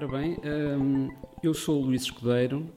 Ora 0.00 0.06
bem, 0.06 0.36
eu 1.42 1.52
sou 1.52 1.82
o 1.82 1.86
Luís 1.86 2.02
Escudeiro, 2.02 2.70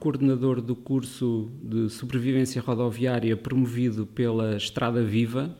coordenador 0.00 0.60
do 0.60 0.74
curso 0.74 1.52
de 1.62 1.88
sobrevivência 1.88 2.60
rodoviária 2.60 3.36
promovido 3.36 4.04
pela 4.04 4.56
Estrada 4.56 5.00
Viva. 5.00 5.56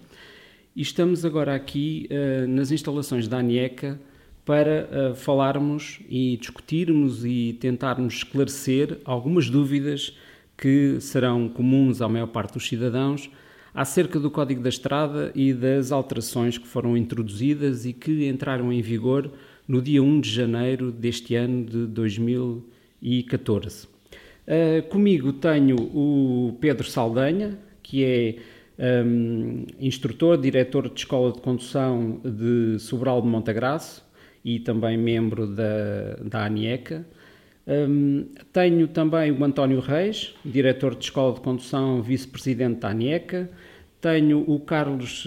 E 0.75 0.83
estamos 0.83 1.25
agora 1.25 1.55
aqui 1.55 2.09
hum, 2.11 2.53
nas 2.53 2.73
instalações 2.73 3.29
da 3.29 3.39
ANIECA 3.39 4.01
para 4.45 5.15
falarmos 5.15 6.01
e 6.09 6.37
discutirmos 6.37 7.25
e 7.25 7.57
tentarmos 7.61 8.15
esclarecer 8.15 8.99
algumas 9.05 9.49
dúvidas 9.49 10.19
que 10.57 11.01
serão 11.01 11.49
comuns 11.49 12.03
à 12.03 12.09
maior 12.09 12.27
parte 12.27 12.55
dos 12.55 12.67
cidadãos 12.67 13.31
acerca 13.73 14.19
do 14.19 14.33
Código 14.33 14.61
da 14.61 14.69
Estrada 14.69 15.31
e 15.33 15.53
das 15.53 15.93
alterações 15.93 16.59
que 16.59 16.67
foram 16.67 16.97
introduzidas 16.97 17.87
e 17.87 17.93
que 17.93 18.27
entraram 18.27 18.73
em 18.73 18.83
vigor 18.83 19.31
no 19.69 19.81
dia 19.83 20.03
1 20.03 20.21
de 20.21 20.31
janeiro 20.31 20.91
deste 20.91 21.35
ano 21.35 21.67
de 21.67 21.87
2014. 21.87 23.85
Uh, 23.85 23.89
ah, 24.49 24.83
comigo 24.89 25.31
tenho 25.35 25.77
o 25.77 26.57
Pedro 26.59 26.89
Saldanha, 26.89 27.59
que 27.83 28.03
é 28.03 28.37
um, 28.79 29.67
instrutor, 29.79 30.39
diretor 30.39 30.89
de 30.89 31.01
Escola 31.01 31.33
de 31.33 31.41
Condução 31.41 32.21
de 32.25 32.79
Sobral 32.79 33.21
de 33.21 33.29
Montagraço 33.29 34.03
e 34.45 34.59
também 34.61 34.97
membro 34.97 35.47
da, 35.47 36.15
da 36.23 36.47
ANIECA. 36.47 37.05
Um, 37.67 38.27
tenho 38.51 38.89
também 38.89 39.31
o 39.31 39.45
António 39.45 39.81
Reis, 39.81 40.35
diretor 40.43 40.95
de 40.95 41.05
Escola 41.05 41.35
de 41.35 41.41
Condução, 41.41 42.01
vice-presidente 42.01 42.81
da 42.81 42.89
ANIECA. 42.89 43.51
Tenho 44.01 44.45
o 44.47 44.61
Carlos 44.61 45.27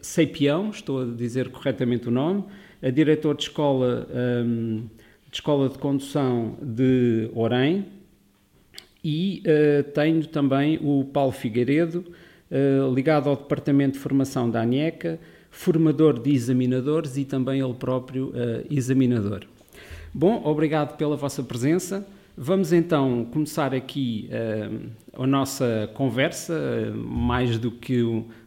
Seipião, 0.00 0.70
estou 0.70 1.02
a 1.02 1.04
dizer 1.06 1.48
corretamente 1.48 2.06
o 2.08 2.10
nome, 2.10 2.44
a 2.82 2.90
diretor 2.90 3.36
de 3.36 3.44
escola, 3.44 4.06
um, 4.44 4.84
de 5.30 5.36
escola 5.36 5.68
de 5.68 5.78
condução 5.78 6.56
de 6.62 7.30
Orem 7.34 7.86
e 9.02 9.42
uh, 9.46 9.82
tenho 9.92 10.26
também 10.26 10.78
o 10.82 11.04
Paulo 11.04 11.32
Figueiredo, 11.32 12.04
uh, 12.50 12.94
ligado 12.94 13.28
ao 13.28 13.36
Departamento 13.36 13.92
de 13.92 13.98
Formação 14.00 14.50
da 14.50 14.62
ANECA, 14.62 15.18
formador 15.50 16.20
de 16.20 16.32
examinadores 16.32 17.16
e 17.16 17.24
também 17.24 17.60
ele 17.60 17.74
próprio 17.74 18.28
uh, 18.28 18.66
examinador. 18.70 19.44
Bom, 20.12 20.42
obrigado 20.44 20.96
pela 20.96 21.16
vossa 21.16 21.42
presença. 21.42 22.06
Vamos 22.38 22.70
então 22.70 23.26
começar 23.32 23.74
aqui 23.74 24.28
uh, 24.30 25.22
a 25.22 25.26
nossa 25.26 25.90
conversa, 25.94 26.52
uh, 26.52 26.94
mais, 26.94 27.58
do 27.58 27.70
que, 27.70 28.02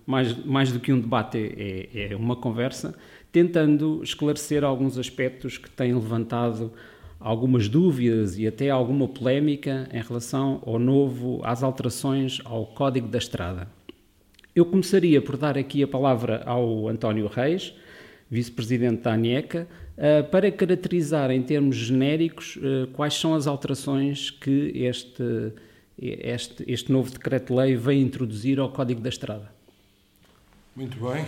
mais, 0.05 0.45
mais 0.45 0.71
do 0.71 0.79
que 0.79 0.93
um 0.93 0.99
debate, 0.99 1.37
é, 1.57 2.11
é 2.11 2.15
uma 2.15 2.35
conversa 2.35 2.93
tentando 3.31 4.01
esclarecer 4.03 4.63
alguns 4.63 4.97
aspectos 4.97 5.57
que 5.57 5.69
têm 5.69 5.93
levantado 5.93 6.71
algumas 7.19 7.67
dúvidas 7.67 8.37
e 8.37 8.47
até 8.47 8.69
alguma 8.69 9.07
polémica 9.07 9.89
em 9.91 10.01
relação 10.01 10.61
ao 10.65 10.79
novo, 10.79 11.41
às 11.43 11.63
alterações 11.63 12.39
ao 12.45 12.65
Código 12.65 13.07
da 13.07 13.17
Estrada. 13.17 13.67
Eu 14.55 14.65
começaria 14.65 15.21
por 15.21 15.37
dar 15.37 15.57
aqui 15.57 15.83
a 15.83 15.87
palavra 15.87 16.43
ao 16.45 16.87
António 16.87 17.27
Reis, 17.27 17.73
vice-presidente 18.29 19.03
da 19.03 19.13
ANECA, 19.13 19.67
eh, 19.97 20.23
para 20.23 20.51
caracterizar 20.51 21.29
em 21.29 21.41
termos 21.41 21.75
genéricos 21.75 22.57
eh, 22.61 22.87
quais 22.93 23.13
são 23.13 23.35
as 23.35 23.47
alterações 23.47 24.31
que 24.31 24.71
este, 24.75 25.53
este, 25.97 26.63
este 26.67 26.91
novo 26.91 27.11
decreto-lei 27.11 27.75
vem 27.75 28.01
introduzir 28.01 28.59
ao 28.59 28.71
Código 28.71 29.01
da 29.01 29.09
Estrada. 29.09 29.51
Muito 30.75 30.97
bem. 30.99 31.25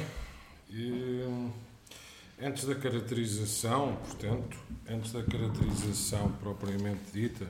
Antes 2.43 2.65
da 2.65 2.73
caracterização, 2.73 3.95
portanto, 3.97 4.57
antes 4.89 5.11
da 5.11 5.21
caracterização 5.21 6.31
propriamente 6.41 7.01
dita, 7.13 7.45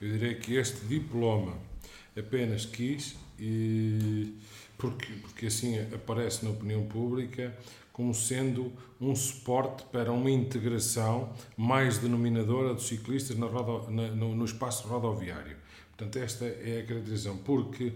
eu 0.00 0.10
direi 0.10 0.36
que 0.36 0.54
este 0.54 0.86
diploma 0.86 1.52
apenas 2.18 2.64
quis, 2.64 3.14
e, 3.38 4.32
porque, 4.78 5.12
porque 5.20 5.46
assim 5.46 5.78
aparece 5.94 6.46
na 6.46 6.50
opinião 6.50 6.82
pública, 6.86 7.54
como 7.92 8.14
sendo 8.14 8.72
um 8.98 9.14
suporte 9.14 9.84
para 9.92 10.10
uma 10.10 10.30
integração 10.30 11.30
mais 11.54 11.98
denominadora 11.98 12.72
dos 12.72 12.88
ciclistas 12.88 13.36
na 13.36 13.44
rodo, 13.44 13.90
na, 13.90 14.08
no, 14.08 14.34
no, 14.34 14.46
espaço 14.46 14.88
rodoviário. 14.88 15.58
Portanto, 15.94 16.16
esta 16.16 16.46
é 16.46 16.80
a 16.82 16.86
caracterização, 16.86 17.36
porque 17.36 17.92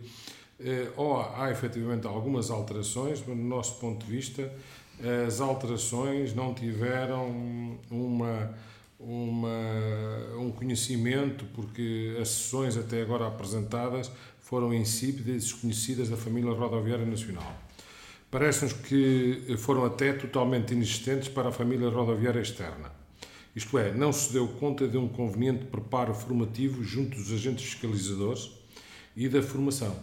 eh, 0.60 0.90
ou 0.98 1.18
há 1.18 1.50
efetivamente 1.50 2.06
algumas 2.06 2.50
alterações, 2.50 3.24
mas 3.26 3.36
no 3.36 3.44
nosso 3.44 3.80
ponto 3.80 4.04
de 4.04 4.12
vista, 4.12 4.52
as 5.26 5.40
alterações 5.40 6.34
não 6.34 6.54
tiveram 6.54 7.78
uma, 7.90 8.54
uma, 8.98 10.38
um 10.38 10.50
conhecimento, 10.50 11.44
porque 11.54 12.16
as 12.20 12.28
sessões 12.28 12.76
até 12.76 13.02
agora 13.02 13.26
apresentadas 13.26 14.10
foram 14.40 14.72
insípidas 14.72 15.28
e 15.28 15.38
desconhecidas 15.38 16.08
da 16.08 16.16
família 16.16 16.52
rodoviária 16.52 17.04
nacional. 17.04 17.54
Parece-nos 18.30 18.72
que 18.72 19.54
foram 19.58 19.84
até 19.84 20.12
totalmente 20.12 20.72
inexistentes 20.72 21.28
para 21.28 21.48
a 21.48 21.52
família 21.52 21.88
rodoviária 21.88 22.40
externa. 22.40 22.90
Isto 23.54 23.78
é, 23.78 23.92
não 23.92 24.12
se 24.12 24.32
deu 24.32 24.46
conta 24.48 24.86
de 24.86 24.98
um 24.98 25.08
conveniente 25.08 25.64
preparo 25.64 26.12
formativo 26.12 26.84
junto 26.84 27.16
dos 27.16 27.32
agentes 27.32 27.64
fiscalizadores 27.64 28.50
e 29.16 29.28
da 29.28 29.42
formação, 29.42 29.96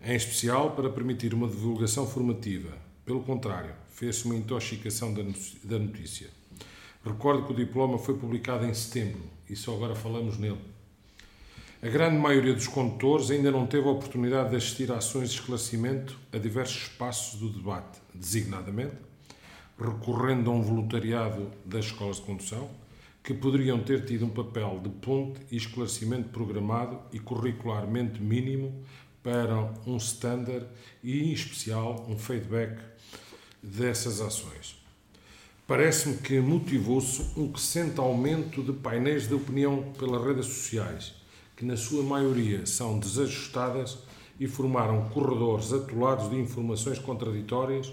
em 0.00 0.14
especial 0.14 0.72
para 0.72 0.88
permitir 0.88 1.34
uma 1.34 1.48
divulgação 1.48 2.06
formativa. 2.06 2.87
Pelo 3.08 3.22
contrário, 3.22 3.74
fez-se 3.88 4.26
uma 4.26 4.36
intoxicação 4.36 5.14
da 5.14 5.78
notícia. 5.78 6.28
Recordo 7.02 7.46
que 7.46 7.54
o 7.54 7.56
diploma 7.56 7.96
foi 7.96 8.18
publicado 8.18 8.66
em 8.66 8.74
setembro 8.74 9.22
e 9.48 9.56
só 9.56 9.74
agora 9.74 9.94
falamos 9.94 10.36
nele. 10.36 10.60
A 11.82 11.88
grande 11.88 12.18
maioria 12.18 12.52
dos 12.52 12.66
condutores 12.66 13.30
ainda 13.30 13.50
não 13.50 13.66
teve 13.66 13.88
a 13.88 13.92
oportunidade 13.92 14.50
de 14.50 14.56
assistir 14.56 14.92
a 14.92 14.98
ações 14.98 15.30
de 15.30 15.36
esclarecimento 15.36 16.18
a 16.30 16.36
diversos 16.36 16.82
espaços 16.82 17.40
do 17.40 17.48
debate, 17.48 17.98
designadamente 18.12 18.96
recorrendo 19.78 20.50
a 20.50 20.52
um 20.52 20.60
voluntariado 20.60 21.50
das 21.64 21.86
escolas 21.86 22.16
de 22.16 22.22
condução, 22.24 22.68
que 23.24 23.32
poderiam 23.32 23.78
ter 23.82 24.04
tido 24.04 24.26
um 24.26 24.30
papel 24.30 24.80
de 24.82 24.90
ponte 24.90 25.40
e 25.50 25.56
esclarecimento 25.56 26.28
programado 26.28 27.00
e 27.10 27.18
curricularmente 27.18 28.20
mínimo 28.20 28.84
para 29.22 29.72
um 29.86 29.96
standard 29.96 30.66
e, 31.02 31.22
em 31.22 31.32
especial, 31.32 32.06
um 32.06 32.18
feedback 32.18 32.97
dessas 33.62 34.20
ações. 34.20 34.76
Parece-me 35.66 36.16
que 36.16 36.40
motivou-se 36.40 37.38
um 37.38 37.52
crescente 37.52 38.00
aumento 38.00 38.62
de 38.62 38.72
painéis 38.72 39.28
de 39.28 39.34
opinião 39.34 39.92
pelas 39.98 40.24
redes 40.24 40.46
sociais, 40.46 41.12
que 41.54 41.64
na 41.64 41.76
sua 41.76 42.02
maioria 42.02 42.64
são 42.64 42.98
desajustadas 42.98 43.98
e 44.40 44.46
formaram 44.46 45.10
corredores 45.10 45.72
atolados 45.72 46.30
de 46.30 46.36
informações 46.36 46.98
contraditórias 46.98 47.92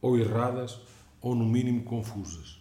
ou 0.00 0.16
erradas 0.18 0.78
ou, 1.20 1.34
no 1.34 1.44
mínimo, 1.44 1.82
confusas. 1.82 2.60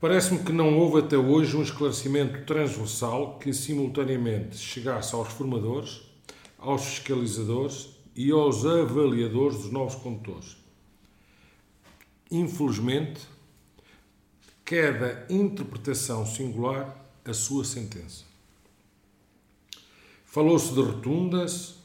Parece-me 0.00 0.40
que 0.40 0.50
não 0.50 0.76
houve 0.76 0.98
até 0.98 1.16
hoje 1.16 1.56
um 1.56 1.62
esclarecimento 1.62 2.44
transversal 2.44 3.38
que 3.38 3.52
simultaneamente 3.52 4.56
chegasse 4.56 5.14
aos 5.14 5.28
formadores, 5.28 6.00
aos 6.58 6.84
fiscalizadores 6.86 7.90
e 8.14 8.30
aos 8.30 8.64
avaliadores 8.64 9.58
dos 9.58 9.72
novos 9.72 9.94
condutores. 9.96 10.56
Infelizmente, 12.30 13.20
cada 14.64 15.26
interpretação 15.28 16.24
singular 16.26 16.98
a 17.24 17.32
sua 17.32 17.64
sentença. 17.64 18.24
Falou-se 20.24 20.72
de 20.72 20.80
rotundas 20.80 21.76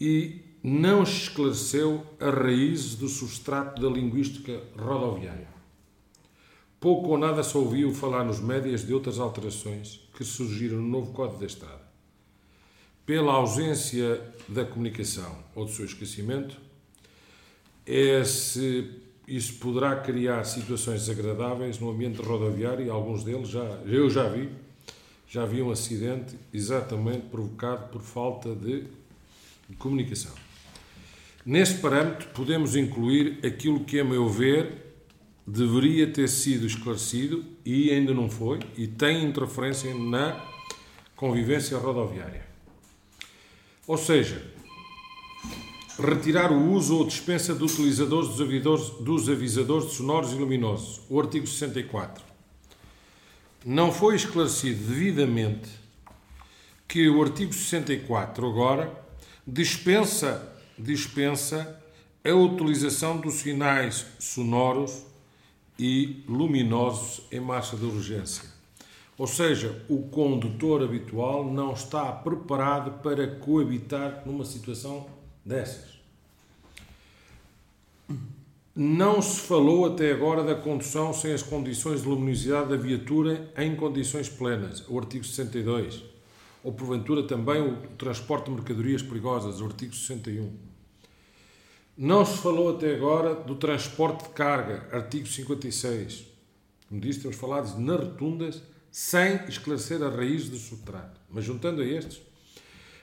e 0.00 0.40
não 0.62 1.02
esclareceu 1.02 2.06
a 2.20 2.30
raiz 2.30 2.94
do 2.94 3.08
substrato 3.08 3.82
da 3.82 3.88
linguística 3.88 4.62
rodoviária. 4.76 5.48
Pouco 6.78 7.10
ou 7.10 7.18
nada 7.18 7.42
se 7.42 7.56
ouviu 7.56 7.92
falar 7.92 8.24
nos 8.24 8.40
médias 8.40 8.86
de 8.86 8.94
outras 8.94 9.18
alterações 9.18 10.00
que 10.16 10.24
surgiram 10.24 10.78
no 10.78 10.88
novo 10.88 11.12
Código 11.12 11.40
da 11.40 11.46
Estrada 11.46 11.81
pela 13.04 13.32
ausência 13.32 14.20
da 14.48 14.64
comunicação 14.64 15.36
ou 15.54 15.64
do 15.64 15.70
seu 15.70 15.84
esquecimento, 15.84 16.56
esse, 17.86 18.90
isso 19.26 19.54
poderá 19.54 19.96
criar 19.96 20.44
situações 20.44 21.06
desagradáveis 21.06 21.78
no 21.78 21.90
ambiente 21.90 22.20
rodoviário 22.20 22.86
e 22.86 22.90
alguns 22.90 23.24
deles 23.24 23.48
já, 23.48 23.64
eu 23.86 24.08
já 24.08 24.28
vi, 24.28 24.50
já 25.28 25.44
vi 25.44 25.62
um 25.62 25.70
acidente 25.70 26.36
exatamente 26.52 27.26
provocado 27.26 27.88
por 27.88 28.02
falta 28.02 28.54
de 28.54 28.84
comunicação. 29.78 30.32
Neste 31.44 31.80
parâmetro, 31.80 32.28
podemos 32.28 32.76
incluir 32.76 33.40
aquilo 33.44 33.80
que, 33.80 33.98
a 33.98 34.04
meu 34.04 34.28
ver, 34.28 34.94
deveria 35.44 36.06
ter 36.06 36.28
sido 36.28 36.66
esclarecido 36.66 37.44
e 37.64 37.90
ainda 37.90 38.14
não 38.14 38.30
foi, 38.30 38.60
e 38.76 38.86
tem 38.86 39.24
interferência 39.24 39.92
na 39.92 40.40
convivência 41.16 41.76
rodoviária. 41.78 42.51
Ou 43.86 43.96
seja, 43.98 44.42
retirar 45.98 46.52
o 46.52 46.72
uso 46.72 46.96
ou 46.96 47.06
dispensa 47.06 47.54
de 47.54 47.62
utilizadores 47.64 48.28
dos 48.28 48.40
avisadores, 48.40 48.90
dos 49.00 49.28
avisadores 49.28 49.92
sonoros 49.92 50.32
e 50.32 50.36
luminosos. 50.36 51.00
O 51.08 51.20
artigo 51.20 51.46
64. 51.46 52.24
Não 53.64 53.92
foi 53.92 54.16
esclarecido 54.16 54.86
devidamente 54.86 55.68
que 56.88 57.08
o 57.08 57.22
artigo 57.22 57.52
64 57.52 58.46
agora 58.46 58.92
dispensa, 59.46 60.52
dispensa 60.78 61.80
a 62.24 62.34
utilização 62.34 63.16
dos 63.16 63.34
sinais 63.34 64.06
sonoros 64.18 65.04
e 65.78 66.22
luminosos 66.28 67.22
em 67.32 67.40
marcha 67.40 67.76
de 67.76 67.84
urgência. 67.84 68.51
Ou 69.18 69.26
seja, 69.26 69.84
o 69.88 70.02
condutor 70.08 70.82
habitual 70.82 71.44
não 71.44 71.72
está 71.72 72.10
preparado 72.10 73.02
para 73.02 73.26
coabitar 73.36 74.22
numa 74.24 74.44
situação 74.44 75.06
dessas. 75.44 75.92
Não 78.74 79.20
se 79.20 79.40
falou 79.40 79.84
até 79.84 80.12
agora 80.12 80.42
da 80.42 80.54
condução 80.54 81.12
sem 81.12 81.34
as 81.34 81.42
condições 81.42 82.00
de 82.00 82.08
luminosidade 82.08 82.70
da 82.70 82.76
viatura 82.76 83.52
em 83.58 83.76
condições 83.76 84.30
plenas, 84.30 84.82
o 84.88 84.98
artigo 84.98 85.24
62. 85.24 86.02
Ou 86.64 86.72
porventura 86.72 87.22
também 87.24 87.60
o 87.60 87.76
transporte 87.98 88.46
de 88.46 88.52
mercadorias 88.52 89.02
perigosas, 89.02 89.60
o 89.60 89.66
artigo 89.66 89.94
61. 89.94 90.50
Não 91.98 92.24
se 92.24 92.38
falou 92.38 92.74
até 92.74 92.94
agora 92.94 93.34
do 93.34 93.56
transporte 93.56 94.24
de 94.24 94.30
carga, 94.30 94.88
artigo 94.90 95.26
56. 95.26 96.24
Como 96.88 96.98
disse, 96.98 97.20
temos 97.20 97.36
falado 97.36 97.78
nas 97.78 98.00
rotundas 98.00 98.62
sem 98.92 99.36
esclarecer 99.48 100.02
a 100.02 100.10
raiz 100.10 100.50
do 100.50 100.58
subtrato. 100.58 101.18
Mas 101.30 101.46
juntando 101.46 101.80
a 101.80 101.84
estes, 101.84 102.20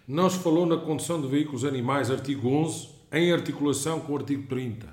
não 0.07 0.29
se 0.29 0.37
falou 0.37 0.67
na 0.67 0.77
condução 0.77 1.19
de 1.19 1.27
veículos 1.27 1.65
animais, 1.65 2.11
artigo 2.11 2.47
11, 2.47 2.89
em 3.11 3.33
articulação 3.33 3.99
com 3.99 4.13
o 4.13 4.17
artigo 4.17 4.47
30. 4.47 4.87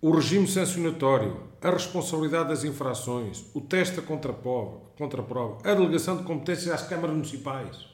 O 0.00 0.10
regime 0.10 0.46
sancionatório, 0.46 1.42
a 1.60 1.70
responsabilidade 1.70 2.50
das 2.50 2.64
infrações, 2.64 3.44
o 3.54 3.60
teste 3.62 3.96
da 3.96 4.02
contraprova, 4.02 4.78
contraprova 4.96 5.58
a 5.64 5.74
delegação 5.74 6.18
de 6.18 6.22
competências 6.24 6.68
às 6.68 6.86
câmaras 6.86 7.16
municipais. 7.16 7.88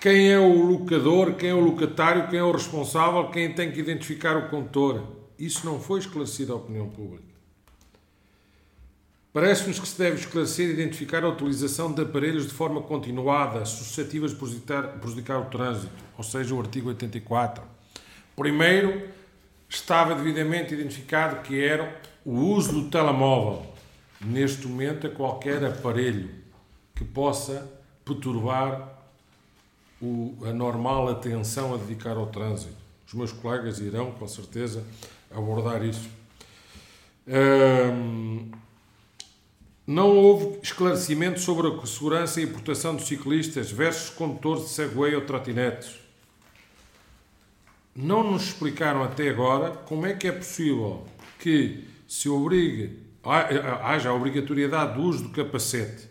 Quem 0.00 0.30
é 0.30 0.38
o 0.38 0.62
locador, 0.64 1.34
quem 1.34 1.50
é 1.50 1.54
o 1.54 1.60
locatário, 1.60 2.28
quem 2.28 2.38
é 2.38 2.44
o 2.44 2.52
responsável, 2.52 3.30
quem 3.30 3.54
tem 3.54 3.72
que 3.72 3.80
identificar 3.80 4.36
o 4.36 4.48
condutor. 4.50 5.02
Isso 5.38 5.64
não 5.64 5.80
foi 5.80 6.00
esclarecido 6.00 6.52
à 6.52 6.56
opinião 6.56 6.88
pública. 6.88 7.29
Parece-nos 9.32 9.78
que 9.78 9.86
se 9.86 9.96
deve 9.96 10.16
esclarecer 10.16 10.68
e 10.68 10.72
identificar 10.72 11.22
a 11.22 11.28
utilização 11.28 11.92
de 11.92 12.02
aparelhos 12.02 12.48
de 12.48 12.52
forma 12.52 12.82
continuada, 12.82 13.64
suscetíveis 13.64 14.32
de 14.32 14.38
prejudicar, 14.38 14.88
prejudicar 14.98 15.38
o 15.38 15.44
trânsito, 15.44 15.92
ou 16.18 16.24
seja, 16.24 16.52
o 16.52 16.60
artigo 16.60 16.88
84. 16.88 17.62
Primeiro, 18.34 19.08
estava 19.68 20.16
devidamente 20.16 20.74
identificado 20.74 21.42
que 21.42 21.62
era 21.62 22.00
o 22.24 22.32
uso 22.32 22.72
do 22.72 22.90
telemóvel. 22.90 23.72
Neste 24.20 24.66
momento, 24.66 25.06
é 25.06 25.10
qualquer 25.10 25.64
aparelho 25.64 26.28
que 26.96 27.04
possa 27.04 27.70
perturbar 28.04 29.00
o, 30.02 30.36
a 30.44 30.52
normal 30.52 31.08
atenção 31.08 31.72
a 31.72 31.76
dedicar 31.76 32.16
ao 32.16 32.26
trânsito. 32.26 32.74
Os 33.06 33.14
meus 33.14 33.32
colegas 33.32 33.78
irão, 33.78 34.10
com 34.10 34.26
certeza, 34.26 34.84
abordar 35.30 35.84
isso. 35.84 36.08
Hum, 37.28 38.50
não 39.86 40.16
houve 40.16 40.58
esclarecimento 40.62 41.40
sobre 41.40 41.66
a 41.66 41.86
segurança 41.86 42.40
e 42.40 42.46
proteção 42.46 42.94
dos 42.94 43.06
ciclistas 43.06 43.70
versus 43.70 44.10
condutores 44.10 44.64
de 44.64 44.70
Segway 44.70 45.14
ou 45.14 45.22
trotinetes. 45.22 45.98
Não 47.94 48.22
nos 48.22 48.44
explicaram 48.44 49.02
até 49.02 49.28
agora 49.28 49.70
como 49.70 50.06
é 50.06 50.14
que 50.14 50.28
é 50.28 50.32
possível 50.32 51.06
que 51.38 51.84
se 52.06 52.28
obrigue, 52.28 52.98
haja 53.82 54.10
a 54.10 54.14
obrigatoriedade 54.14 54.94
do 54.94 55.02
uso 55.02 55.24
do 55.24 55.30
capacete 55.30 56.08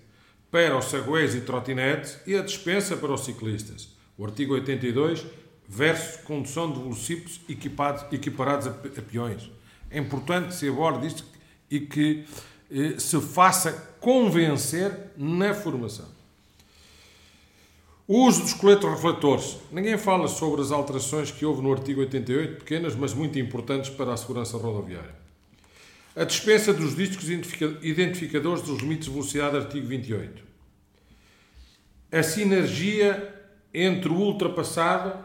para 0.52 0.78
os 0.78 0.86
Segways 0.86 1.36
e 1.36 1.42
trotinetes 1.42 2.20
e 2.26 2.36
a 2.36 2.42
dispensa 2.42 2.98
para 2.98 3.14
os 3.14 3.24
ciclistas. 3.24 3.90
O 4.18 4.26
artigo 4.26 4.54
82 4.54 5.26
versus 5.68 6.18
condução 6.24 6.72
de 6.72 6.80
velocípedos 6.80 7.40
equipados, 7.48 8.06
equiparados 8.12 8.68
a, 8.68 8.72
a 8.72 9.02
peões. 9.02 9.50
É 9.92 10.00
importante 10.00 10.48
que 10.50 10.56
se 10.56 10.68
aborde 10.68 11.08
isto 11.08 11.24
e 11.70 11.80
que 11.80 12.26
se 12.98 13.20
faça 13.22 13.72
convencer 14.00 15.12
na 15.18 15.54
formação. 15.54 16.08
O 18.08 18.26
uso 18.26 18.42
dos 18.42 18.54
coletes 18.54 18.90
refletores. 18.90 19.58
Ninguém 19.72 19.98
fala 19.98 20.28
sobre 20.28 20.62
as 20.62 20.72
alterações 20.72 21.30
que 21.30 21.46
houve 21.46 21.62
no 21.62 21.72
artigo 21.72 22.02
88, 22.02 22.60
pequenas, 22.60 22.96
mas 22.96 23.14
muito 23.14 23.38
importantes 23.38 23.90
para 23.90 24.14
a 24.14 24.18
segurança 24.18 24.58
rodoviária. 24.58 25.14
A 26.16 26.24
dispensa 26.24 26.74
dos 26.74 26.96
discos 26.96 27.30
identificadores 27.30 28.64
dos 28.64 28.80
limites 28.80 29.06
de 29.06 29.12
velocidade, 29.12 29.58
artigo 29.58 29.86
28. 29.86 30.44
A 32.12 32.24
sinergia 32.24 33.36
entre 33.72 34.10
o 34.10 34.16
ultrapassado 34.16 35.24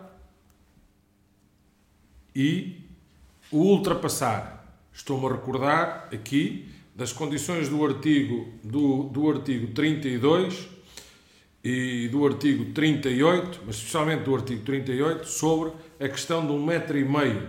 e 2.36 2.82
o 3.50 3.58
ultrapassar. 3.58 4.76
Estou-me 4.92 5.26
a 5.26 5.32
recordar 5.32 6.08
aqui 6.12 6.68
das 6.94 7.12
condições 7.12 7.68
do 7.68 7.84
artigo, 7.84 8.48
do, 8.62 9.04
do 9.04 9.30
artigo 9.30 9.72
32 9.74 10.68
e 11.62 12.08
do 12.08 12.24
artigo 12.24 12.72
38, 12.72 13.62
mas 13.66 13.76
especialmente 13.76 14.22
do 14.22 14.34
artigo 14.34 14.62
38, 14.64 15.26
sobre 15.26 15.72
a 15.98 16.08
questão 16.08 16.46
de 16.46 16.52
um 16.52 16.64
metro 16.64 16.96
e 16.96 17.04
meio. 17.04 17.48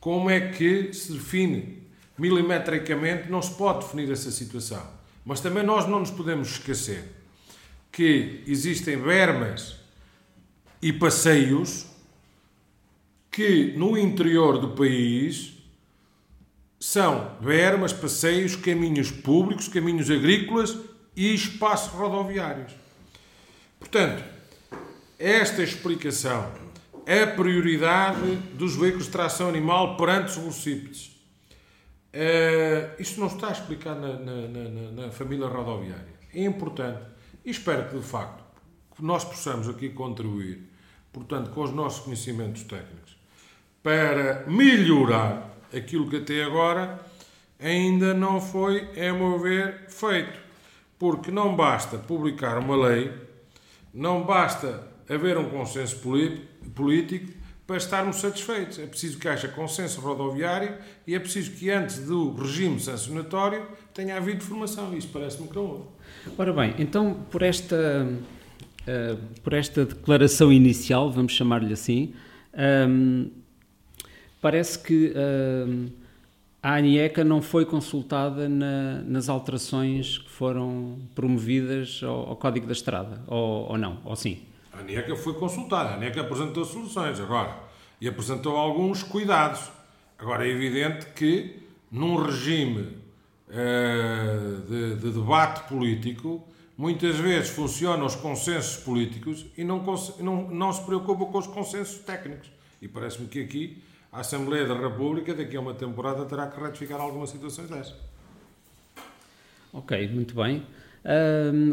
Como 0.00 0.28
é 0.28 0.52
que 0.52 0.92
se 0.92 1.12
define 1.12 1.78
milimetricamente? 2.18 3.30
Não 3.30 3.40
se 3.40 3.54
pode 3.54 3.84
definir 3.84 4.10
essa 4.10 4.30
situação. 4.30 4.84
Mas 5.24 5.40
também 5.40 5.62
nós 5.62 5.88
não 5.88 6.00
nos 6.00 6.10
podemos 6.10 6.50
esquecer 6.50 7.04
que 7.90 8.42
existem 8.46 8.98
bermas 8.98 9.76
e 10.80 10.92
passeios 10.92 11.86
que 13.30 13.72
no 13.76 13.96
interior 13.96 14.58
do 14.58 14.68
país 14.70 15.57
são 16.78 17.36
bermas, 17.40 17.92
passeios, 17.92 18.54
caminhos 18.54 19.10
públicos, 19.10 19.68
caminhos 19.68 20.10
agrícolas 20.10 20.76
e 21.16 21.34
espaços 21.34 21.92
rodoviários. 21.92 22.72
Portanto, 23.78 24.22
esta 25.18 25.62
explicação, 25.62 26.52
é 27.08 27.22
a 27.22 27.26
prioridade 27.26 28.36
dos 28.52 28.76
veículos 28.76 29.06
de 29.06 29.12
tração 29.12 29.48
animal 29.48 29.96
perante 29.96 30.28
os 30.28 30.36
velocípedes. 30.36 31.06
Uh, 32.12 33.00
isto 33.00 33.18
não 33.18 33.28
está 33.28 33.50
explicado 33.50 33.98
na, 33.98 34.18
na, 34.18 34.46
na, 34.46 34.90
na, 34.90 35.10
família 35.10 35.46
rodoviária. 35.46 36.18
É 36.34 36.44
importante 36.44 37.00
e 37.46 37.50
espero 37.50 37.88
que, 37.88 37.96
de 37.96 38.04
facto, 38.04 38.44
nós 39.00 39.24
possamos 39.24 39.70
aqui 39.70 39.88
contribuir, 39.88 40.70
portanto, 41.10 41.48
com 41.50 41.62
os 41.62 41.72
nossos 41.72 42.04
conhecimentos 42.04 42.62
técnicos, 42.64 43.16
para 43.82 44.44
melhorar 44.46 45.47
aquilo 45.74 46.08
que 46.08 46.16
até 46.16 46.44
agora 46.44 46.98
ainda 47.60 48.14
não 48.14 48.40
foi, 48.40 48.88
a 48.96 49.12
meu 49.12 49.38
ver, 49.38 49.86
feito. 49.88 50.38
Porque 50.98 51.30
não 51.30 51.54
basta 51.54 51.96
publicar 51.98 52.58
uma 52.58 52.76
lei, 52.76 53.12
não 53.92 54.24
basta 54.24 54.86
haver 55.08 55.36
um 55.38 55.48
consenso 55.48 56.00
político 56.74 57.32
para 57.66 57.76
estarmos 57.76 58.16
satisfeitos. 58.16 58.78
É 58.78 58.86
preciso 58.86 59.18
que 59.18 59.28
haja 59.28 59.46
consenso 59.48 60.00
rodoviário 60.00 60.74
e 61.06 61.14
é 61.14 61.18
preciso 61.18 61.52
que 61.52 61.70
antes 61.70 61.98
do 62.06 62.32
regime 62.34 62.80
sancionatório 62.80 63.66
tenha 63.92 64.16
havido 64.16 64.42
formação. 64.42 64.96
Isso 64.96 65.08
parece-me 65.12 65.48
que 65.48 65.54
não 65.54 65.66
houve. 65.66 65.84
Ora 66.36 66.52
bem, 66.52 66.74
então 66.78 67.14
por 67.30 67.42
esta, 67.42 68.06
uh, 68.06 69.16
por 69.42 69.52
esta 69.52 69.84
declaração 69.84 70.52
inicial, 70.52 71.12
vamos 71.12 71.32
chamar-lhe 71.32 71.72
assim, 71.72 72.14
um, 72.88 73.30
parece 74.40 74.78
que 74.78 75.12
uh, 75.12 75.90
a 76.62 76.74
ANIECA 76.74 77.24
não 77.24 77.40
foi 77.40 77.64
consultada 77.64 78.48
na, 78.48 79.02
nas 79.02 79.28
alterações 79.28 80.18
que 80.18 80.30
foram 80.30 80.98
promovidas 81.14 82.00
ao, 82.02 82.30
ao 82.30 82.36
Código 82.36 82.66
da 82.66 82.72
Estrada, 82.72 83.22
ou, 83.26 83.70
ou, 83.70 83.78
não, 83.78 84.00
ou 84.04 84.16
sim? 84.16 84.42
A 84.72 84.80
ANIECA 84.80 85.16
foi 85.16 85.34
consultada, 85.34 85.90
a 85.90 85.94
ANIECA 85.94 86.22
apresentou 86.22 86.64
soluções 86.64 87.20
agora 87.20 87.56
e 88.00 88.08
apresentou 88.08 88.56
alguns 88.56 89.02
cuidados. 89.02 89.60
Agora 90.18 90.46
é 90.46 90.50
evidente 90.50 91.06
que 91.14 91.62
num 91.90 92.16
regime 92.16 92.96
uh, 93.48 94.60
de, 94.68 94.96
de 94.96 95.10
debate 95.12 95.68
político 95.68 96.44
muitas 96.76 97.16
vezes 97.16 97.50
funcionam 97.50 98.06
os 98.06 98.14
consensos 98.14 98.76
políticos 98.76 99.46
e 99.56 99.64
não, 99.64 99.84
não, 100.20 100.50
não 100.50 100.72
se 100.72 100.82
preocupam 100.84 101.26
com 101.26 101.38
os 101.38 101.46
consensos 101.46 101.98
técnicos. 101.98 102.50
E 102.80 102.86
parece-me 102.86 103.26
que 103.26 103.40
aqui 103.40 103.82
a 104.12 104.20
Assembleia 104.20 104.66
da 104.66 104.74
República 104.74 105.34
daqui 105.34 105.56
a 105.56 105.60
uma 105.60 105.74
temporada 105.74 106.24
terá 106.24 106.46
que 106.46 106.60
retificar 106.60 107.00
algumas 107.00 107.30
situações 107.30 107.68
dessas. 107.68 107.94
Ok, 109.72 110.08
muito 110.08 110.34
bem. 110.34 110.62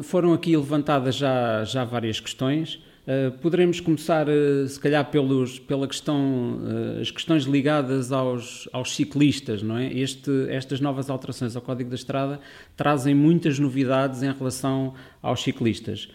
foram 0.03 0.33
aqui 0.33 0.55
levantadas 0.55 1.15
já, 1.15 1.63
já 1.63 1.83
várias 1.83 2.19
questões. 2.19 2.83
Uh, 3.05 3.37
poderemos 3.37 3.79
começar, 3.79 4.27
uh, 4.27 4.67
se 4.67 4.79
calhar, 4.79 5.05
pelos, 5.11 5.59
pela 5.59 5.87
questão, 5.87 6.57
uh, 6.57 7.01
as 7.01 7.11
questões 7.11 7.43
ligadas 7.43 8.11
aos, 8.11 8.67
aos 8.73 8.95
ciclistas, 8.95 9.61
não 9.61 9.77
é? 9.77 9.93
Este, 9.93 10.31
estas 10.49 10.81
novas 10.81 11.07
alterações 11.07 11.55
ao 11.55 11.61
Código 11.61 11.87
da 11.87 11.95
Estrada 11.95 12.39
trazem 12.75 13.13
muitas 13.13 13.59
novidades 13.59 14.23
em 14.23 14.31
relação 14.33 14.95
aos 15.21 15.43
ciclistas. 15.43 16.09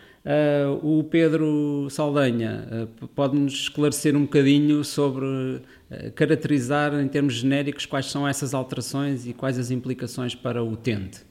o 0.82 1.04
Pedro 1.04 1.86
Saldanha 1.90 2.88
pode-nos 3.14 3.54
esclarecer 3.54 4.16
um 4.16 4.22
bocadinho 4.22 4.82
sobre, 4.84 5.62
caracterizar 6.14 6.94
em 6.94 7.08
termos 7.08 7.34
genéricos, 7.34 7.86
quais 7.86 8.06
são 8.06 8.26
essas 8.26 8.54
alterações 8.54 9.26
e 9.26 9.32
quais 9.32 9.58
as 9.58 9.70
implicações 9.70 10.34
para 10.34 10.62
o 10.62 10.72
utente? 10.72 11.24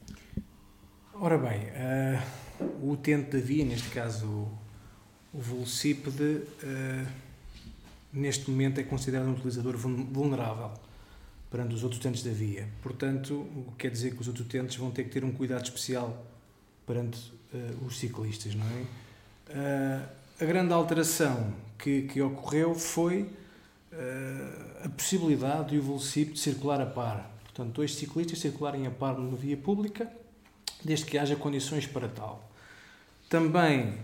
Ora 1.14 1.38
bem, 1.38 1.62
o 2.82 2.92
utente 2.92 3.32
da 3.32 3.40
via, 3.40 3.64
neste 3.66 3.90
caso 3.90 4.50
o 5.34 5.40
velocípede, 5.40 6.42
uh, 6.64 7.08
neste 8.12 8.50
momento, 8.50 8.80
é 8.80 8.84
considerado 8.84 9.28
um 9.28 9.34
utilizador 9.34 9.78
vulnerável 9.78 10.72
perante 11.52 11.76
os 11.76 11.84
outros 11.84 12.00
utentes 12.00 12.24
da 12.24 12.32
via. 12.32 12.68
Portanto, 12.82 13.34
o 13.34 13.72
que 13.72 13.84
quer 13.84 13.92
dizer 13.92 14.14
que 14.14 14.22
os 14.22 14.28
outros 14.28 14.46
utentes 14.46 14.76
vão 14.76 14.92
ter 14.92 15.04
que 15.04 15.10
ter 15.10 15.24
um 15.24 15.32
cuidado 15.32 15.64
especial 15.64 16.26
perante 16.86 17.20
uh, 17.54 17.86
os 17.86 18.00
ciclistas, 18.00 18.56
não 18.56 18.66
é? 18.66 18.86
Uh, 19.52 20.10
a 20.42 20.46
grande 20.46 20.74
alteração 20.74 21.54
que, 21.78 22.04
que 22.04 22.22
ocorreu 22.22 22.74
foi 22.74 23.30
a 24.84 24.90
possibilidade 24.90 25.72
de 25.72 25.80
o 25.80 25.82
velocípede 25.82 26.40
circular 26.40 26.80
a 26.82 26.86
par. 26.86 27.32
Portanto, 27.44 27.74
dois 27.74 27.96
ciclistas 27.96 28.40
circularem 28.40 28.88
a 28.88 28.92
par 28.92 29.18
numa 29.18 29.36
via 29.36 29.58
pública, 29.58 30.12
desde 30.84 31.06
que 31.06 31.18
haja 31.18 31.36
condições 31.36 31.86
para 31.86 32.08
tal. 32.08 32.50
Também 33.28 33.98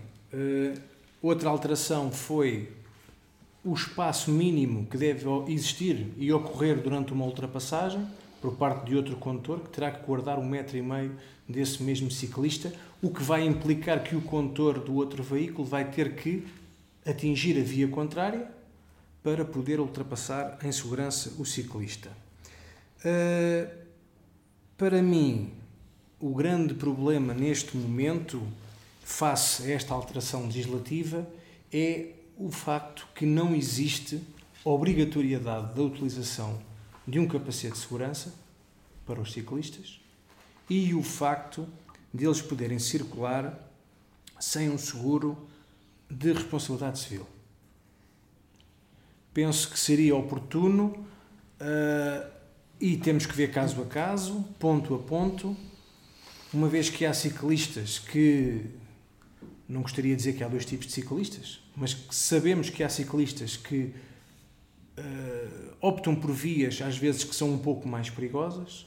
Outra 1.22 1.48
alteração 1.48 2.12
foi 2.12 2.68
o 3.64 3.74
espaço 3.74 4.30
mínimo 4.30 4.86
que 4.86 4.96
deve 4.96 5.26
existir 5.48 6.12
e 6.16 6.32
ocorrer 6.32 6.80
durante 6.80 7.12
uma 7.12 7.24
ultrapassagem 7.24 8.06
por 8.40 8.54
parte 8.54 8.86
de 8.86 8.94
outro 8.94 9.16
condutor 9.16 9.60
que 9.60 9.70
terá 9.70 9.90
que 9.90 10.06
guardar 10.06 10.38
um 10.38 10.46
metro 10.46 10.76
e 10.76 10.82
meio 10.82 11.16
desse 11.48 11.82
mesmo 11.82 12.10
ciclista, 12.10 12.72
o 13.02 13.10
que 13.10 13.22
vai 13.22 13.44
implicar 13.44 14.04
que 14.04 14.14
o 14.14 14.20
condutor 14.20 14.78
do 14.78 14.94
outro 14.94 15.22
veículo 15.22 15.66
vai 15.66 15.90
ter 15.90 16.14
que 16.14 16.46
atingir 17.04 17.58
a 17.58 17.64
via 17.64 17.88
contrária 17.88 18.48
para 19.26 19.44
poder 19.44 19.80
ultrapassar 19.80 20.56
em 20.62 20.70
segurança 20.70 21.32
o 21.36 21.44
ciclista. 21.44 22.12
Uh, 23.00 23.68
para 24.78 25.02
mim, 25.02 25.52
o 26.20 26.32
grande 26.32 26.74
problema 26.74 27.34
neste 27.34 27.76
momento 27.76 28.40
face 29.02 29.64
a 29.64 29.74
esta 29.74 29.92
alteração 29.92 30.44
legislativa 30.44 31.26
é 31.72 32.10
o 32.38 32.52
facto 32.52 33.08
que 33.16 33.26
não 33.26 33.52
existe 33.52 34.22
obrigatoriedade 34.64 35.74
da 35.74 35.82
utilização 35.82 36.62
de 37.04 37.18
um 37.18 37.26
capacete 37.26 37.72
de 37.72 37.80
segurança 37.80 38.32
para 39.04 39.20
os 39.20 39.32
ciclistas 39.32 40.00
e 40.70 40.94
o 40.94 41.02
facto 41.02 41.66
de 42.14 42.26
eles 42.26 42.40
poderem 42.40 42.78
circular 42.78 43.58
sem 44.38 44.70
um 44.70 44.78
seguro 44.78 45.36
de 46.08 46.32
responsabilidade 46.32 47.00
civil. 47.00 47.26
Penso 49.36 49.68
que 49.68 49.78
seria 49.78 50.16
oportuno 50.16 51.06
uh, 51.60 52.26
e 52.80 52.96
temos 52.96 53.26
que 53.26 53.36
ver 53.36 53.50
caso 53.50 53.82
a 53.82 53.84
caso, 53.84 54.42
ponto 54.58 54.94
a 54.94 54.98
ponto, 54.98 55.54
uma 56.54 56.68
vez 56.68 56.88
que 56.88 57.04
há 57.04 57.12
ciclistas 57.12 57.98
que 57.98 58.62
não 59.68 59.82
gostaria 59.82 60.12
de 60.12 60.16
dizer 60.16 60.32
que 60.32 60.42
há 60.42 60.48
dois 60.48 60.64
tipos 60.64 60.86
de 60.86 60.94
ciclistas, 60.94 61.60
mas 61.76 61.94
sabemos 62.10 62.70
que 62.70 62.82
há 62.82 62.88
ciclistas 62.88 63.58
que 63.58 63.92
uh, 64.96 65.76
optam 65.82 66.16
por 66.16 66.32
vias, 66.32 66.80
às 66.80 66.96
vezes, 66.96 67.22
que 67.22 67.36
são 67.36 67.52
um 67.52 67.58
pouco 67.58 67.86
mais 67.86 68.08
perigosas, 68.08 68.86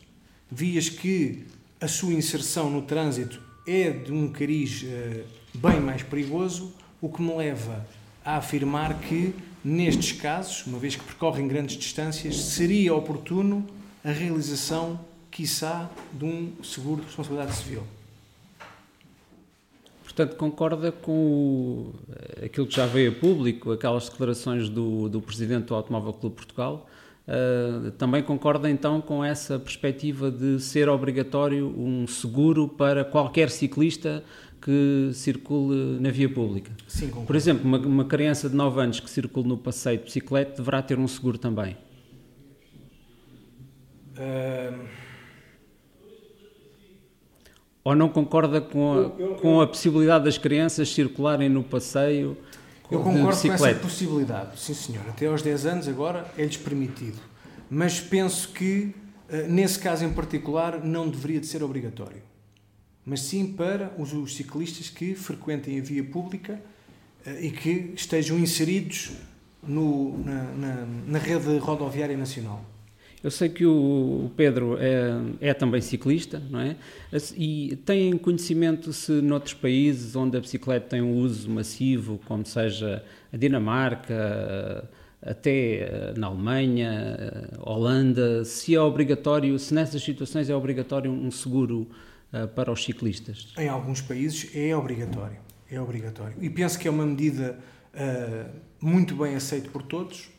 vias 0.50 0.90
que 0.90 1.46
a 1.80 1.88
sua 1.88 2.12
inserção 2.12 2.72
no 2.72 2.82
trânsito 2.82 3.40
é 3.68 3.92
de 3.92 4.12
um 4.12 4.28
cariz 4.32 4.82
uh, 4.82 5.28
bem 5.60 5.80
mais 5.80 6.02
perigoso, 6.02 6.74
o 7.00 7.08
que 7.08 7.22
me 7.22 7.36
leva 7.36 7.88
a 8.26 8.38
afirmar 8.38 9.00
que, 9.00 9.36
nestes 9.64 10.14
casos, 10.14 10.66
uma 10.66 10.80
vez 10.80 10.96
que 10.96 11.04
percorrem 11.04 11.48
grandes 11.48 11.78
distâncias, 11.78 12.38
seria 12.38 12.94
oportuno 12.94 13.66
a 14.04 14.12
realização, 14.12 15.00
quiçá, 15.30 15.90
de 16.14 16.26
um 16.26 16.54
seguro 16.64 17.02
de 17.02 17.08
responsabilidade 17.08 17.56
civil. 17.56 17.84
Portanto, 20.04 20.36
concorda 20.38 20.92
com 20.92 21.12
o, 21.12 21.96
aquilo 22.44 22.68
que 22.68 22.76
já 22.76 22.86
veio 22.86 23.12
a 23.12 23.16
público, 23.16 23.72
aquelas 23.72 24.10
declarações 24.10 24.68
do, 24.68 25.08
do 25.08 25.22
Presidente 25.22 25.68
do 25.68 25.76
Automóvel 25.76 26.14
Clube 26.14 26.36
Portugal. 26.36 26.90
Uh, 27.28 27.92
também 27.92 28.24
concorda 28.24 28.68
então 28.70 29.00
com 29.00 29.24
essa 29.24 29.60
perspectiva 29.60 30.32
de 30.32 30.60
ser 30.60 30.90
obrigatório 30.90 31.68
um 31.68 32.08
seguro 32.08 32.68
para 32.68 33.06
qualquer 33.06 33.52
ciclista 33.52 34.24
que 34.62 35.12
circule 35.14 36.00
na 36.00 36.12
via 36.12 36.30
pública? 36.30 36.72
Sim, 36.88 37.08
concordo. 37.08 37.28
Por 37.28 37.36
exemplo, 37.36 37.66
uma, 37.66 37.78
uma 37.80 38.06
criança 38.06 38.50
de 38.50 38.56
9 38.56 38.82
anos 38.82 39.00
que 39.00 39.10
circule 39.10 39.48
no 39.48 39.58
passeio 39.58 39.98
de 39.98 40.06
bicicleta 40.06 40.58
deverá 40.58 40.82
ter 40.82 41.00
um 41.00 41.08
seguro 41.08 41.38
também? 41.38 41.78
Uh 44.18 45.00
ou 47.84 47.96
não 47.96 48.10
concorda 48.10 48.62
com 48.62 48.94
a, 48.94 48.96
eu, 48.98 49.16
eu, 49.20 49.36
com 49.36 49.62
a 49.62 49.68
possibilidade 49.68 50.26
das 50.26 50.38
crianças 50.38 50.94
circularem 50.94 51.50
no 51.50 51.64
passeio 51.64 52.38
com, 52.84 52.96
Eu 52.96 53.02
concordo 53.02 53.42
com 53.42 53.54
essa 53.54 53.74
possibilidade, 53.76 54.60
sim 54.60 54.74
senhor. 54.74 55.04
Até 55.08 55.28
aos 55.28 55.42
10 55.42 55.66
anos 55.66 55.88
agora 55.88 56.26
é-lhes 56.38 56.58
permitido. 56.58 57.20
Mas 57.70 58.00
penso 58.00 58.50
que, 58.50 58.96
eh, 59.30 59.48
nesse 59.48 59.78
caso 59.78 60.04
em 60.04 60.12
particular, 60.12 60.84
não 60.84 61.08
deveria 61.08 61.40
de 61.40 61.46
ser 61.46 61.64
obrigatório. 61.64 62.22
Mas 63.10 63.22
sim 63.22 63.54
para 63.54 63.92
os, 63.98 64.14
os 64.14 64.36
ciclistas 64.36 64.88
que 64.88 65.16
frequentem 65.16 65.80
a 65.80 65.82
via 65.82 66.04
pública 66.04 66.62
eh, 67.26 67.48
e 67.48 67.50
que 67.50 67.92
estejam 67.96 68.38
inseridos 68.38 69.14
no, 69.68 70.16
na, 70.24 70.44
na, 70.54 70.88
na 71.08 71.18
rede 71.18 71.58
rodoviária 71.58 72.16
nacional. 72.16 72.64
Eu 73.24 73.32
sei 73.32 73.50
que 73.50 73.66
o 73.66 74.30
Pedro 74.38 74.78
é, 74.80 75.50
é, 75.50 75.54
também 75.56 75.82
ciclista, 75.82 76.40
não 76.52 76.60
é? 76.60 76.76
E 77.36 77.76
tem 77.84 78.16
conhecimento 78.16 78.94
se 78.94 79.12
noutros 79.14 79.56
países 79.56 80.16
onde 80.16 80.38
a 80.38 80.40
bicicleta 80.40 80.90
tem 80.90 81.02
um 81.02 81.18
uso 81.18 81.50
massivo, 81.50 82.20
como 82.28 82.46
seja 82.46 83.04
a 83.34 83.36
Dinamarca, 83.36 84.88
até 85.20 85.52
eh, 85.52 86.14
na 86.16 86.28
Alemanha, 86.28 87.18
eh, 87.20 87.58
Holanda, 87.60 88.46
se 88.46 88.76
é 88.76 88.80
obrigatório, 88.80 89.58
se 89.58 89.74
nessas 89.74 90.02
situações 90.04 90.48
é 90.48 90.56
obrigatório 90.56 91.12
um 91.12 91.32
seguro 91.32 91.88
para 92.56 92.72
os 92.72 92.84
ciclistas? 92.84 93.54
Em 93.58 93.68
alguns 93.68 94.02
países 94.02 94.50
é 94.56 94.76
obrigatório, 94.76 95.38
é 95.70 95.80
obrigatório. 95.82 96.36
E 96.40 96.50
penso 96.50 96.78
que 96.78 96.88
é 96.88 96.92
uma 96.92 97.06
medida 97.06 97.58
uh, 97.94 98.50
muito 98.80 99.16
bem 99.16 99.36
aceita 99.36 99.70
por 99.70 99.84
todos 99.84 100.30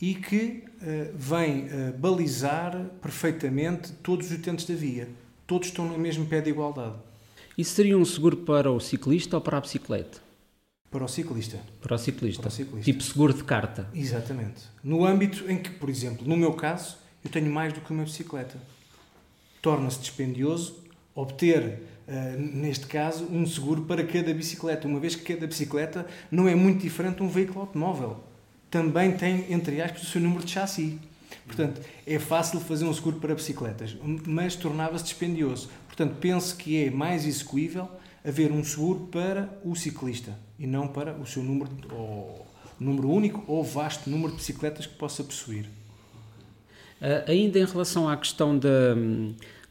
e 0.00 0.14
que 0.14 0.64
uh, 0.66 1.16
vem 1.16 1.64
uh, 1.64 1.98
balizar 1.98 2.76
perfeitamente 3.00 3.92
todos 4.02 4.30
os 4.30 4.38
utentes 4.38 4.66
da 4.66 4.74
via. 4.74 5.08
Todos 5.46 5.68
estão 5.68 5.86
no 5.86 5.98
mesmo 5.98 6.26
pé 6.26 6.40
de 6.40 6.50
igualdade. 6.50 6.96
Isso 7.56 7.74
seria 7.74 7.96
um 7.96 8.04
seguro 8.04 8.38
para 8.38 8.70
o 8.70 8.78
ciclista 8.80 9.36
ou 9.36 9.40
para 9.40 9.58
a 9.58 9.60
bicicleta? 9.60 10.18
Para 10.90 11.04
o 11.04 11.08
ciclista. 11.08 11.58
Para 11.80 11.94
o 11.94 11.98
ciclista. 11.98 12.42
Para 12.42 12.48
o 12.48 12.52
ciclista. 12.52 12.84
Tipo 12.84 13.02
seguro 13.02 13.32
de 13.32 13.44
carta. 13.44 13.88
Exatamente. 13.94 14.62
No 14.82 15.04
âmbito 15.04 15.50
em 15.50 15.56
que, 15.56 15.70
por 15.70 15.88
exemplo, 15.88 16.26
no 16.26 16.36
meu 16.36 16.52
caso, 16.52 16.98
eu 17.24 17.30
tenho 17.30 17.50
mais 17.50 17.72
do 17.72 17.80
que 17.80 17.90
uma 17.92 18.04
bicicleta. 18.04 18.58
Torna-se 19.62 20.00
dispendioso 20.00 20.85
obter, 21.16 21.82
uh, 22.06 22.38
neste 22.38 22.86
caso, 22.86 23.24
um 23.24 23.44
seguro 23.44 23.82
para 23.82 24.04
cada 24.04 24.32
bicicleta, 24.32 24.86
uma 24.86 25.00
vez 25.00 25.16
que 25.16 25.34
cada 25.34 25.48
bicicleta 25.48 26.06
não 26.30 26.46
é 26.46 26.54
muito 26.54 26.82
diferente 26.82 27.16
de 27.16 27.22
um 27.24 27.28
veículo 27.28 27.62
automóvel 27.62 28.22
também 28.70 29.12
tem, 29.12 29.50
entre 29.52 29.80
aspas, 29.80 30.02
o 30.02 30.06
seu 30.06 30.20
número 30.20 30.44
de 30.44 30.50
chassi. 30.50 30.98
Portanto, 31.46 31.80
é 32.06 32.18
fácil 32.18 32.60
fazer 32.60 32.84
um 32.84 32.92
seguro 32.92 33.16
para 33.16 33.34
bicicletas, 33.34 33.96
mas 34.26 34.56
tornava-se 34.56 35.04
dispendioso. 35.04 35.70
Portanto, 35.86 36.16
penso 36.20 36.56
que 36.56 36.84
é 36.84 36.90
mais 36.90 37.24
execuível 37.24 37.88
haver 38.24 38.50
um 38.50 38.62
seguro 38.62 39.08
para 39.10 39.48
o 39.64 39.74
ciclista 39.74 40.36
e 40.58 40.66
não 40.66 40.88
para 40.88 41.14
o 41.14 41.24
seu 41.24 41.42
número, 41.42 41.70
ou, 41.92 42.46
número 42.78 43.08
único 43.08 43.44
ou 43.46 43.62
vasto 43.62 44.10
número 44.10 44.32
de 44.32 44.38
bicicletas 44.38 44.86
que 44.86 44.94
possa 44.96 45.22
possuir. 45.22 45.66
Uh, 47.00 47.30
ainda 47.30 47.58
em 47.58 47.64
relação 47.64 48.08
à 48.08 48.16
questão 48.16 48.58
da, 48.58 48.94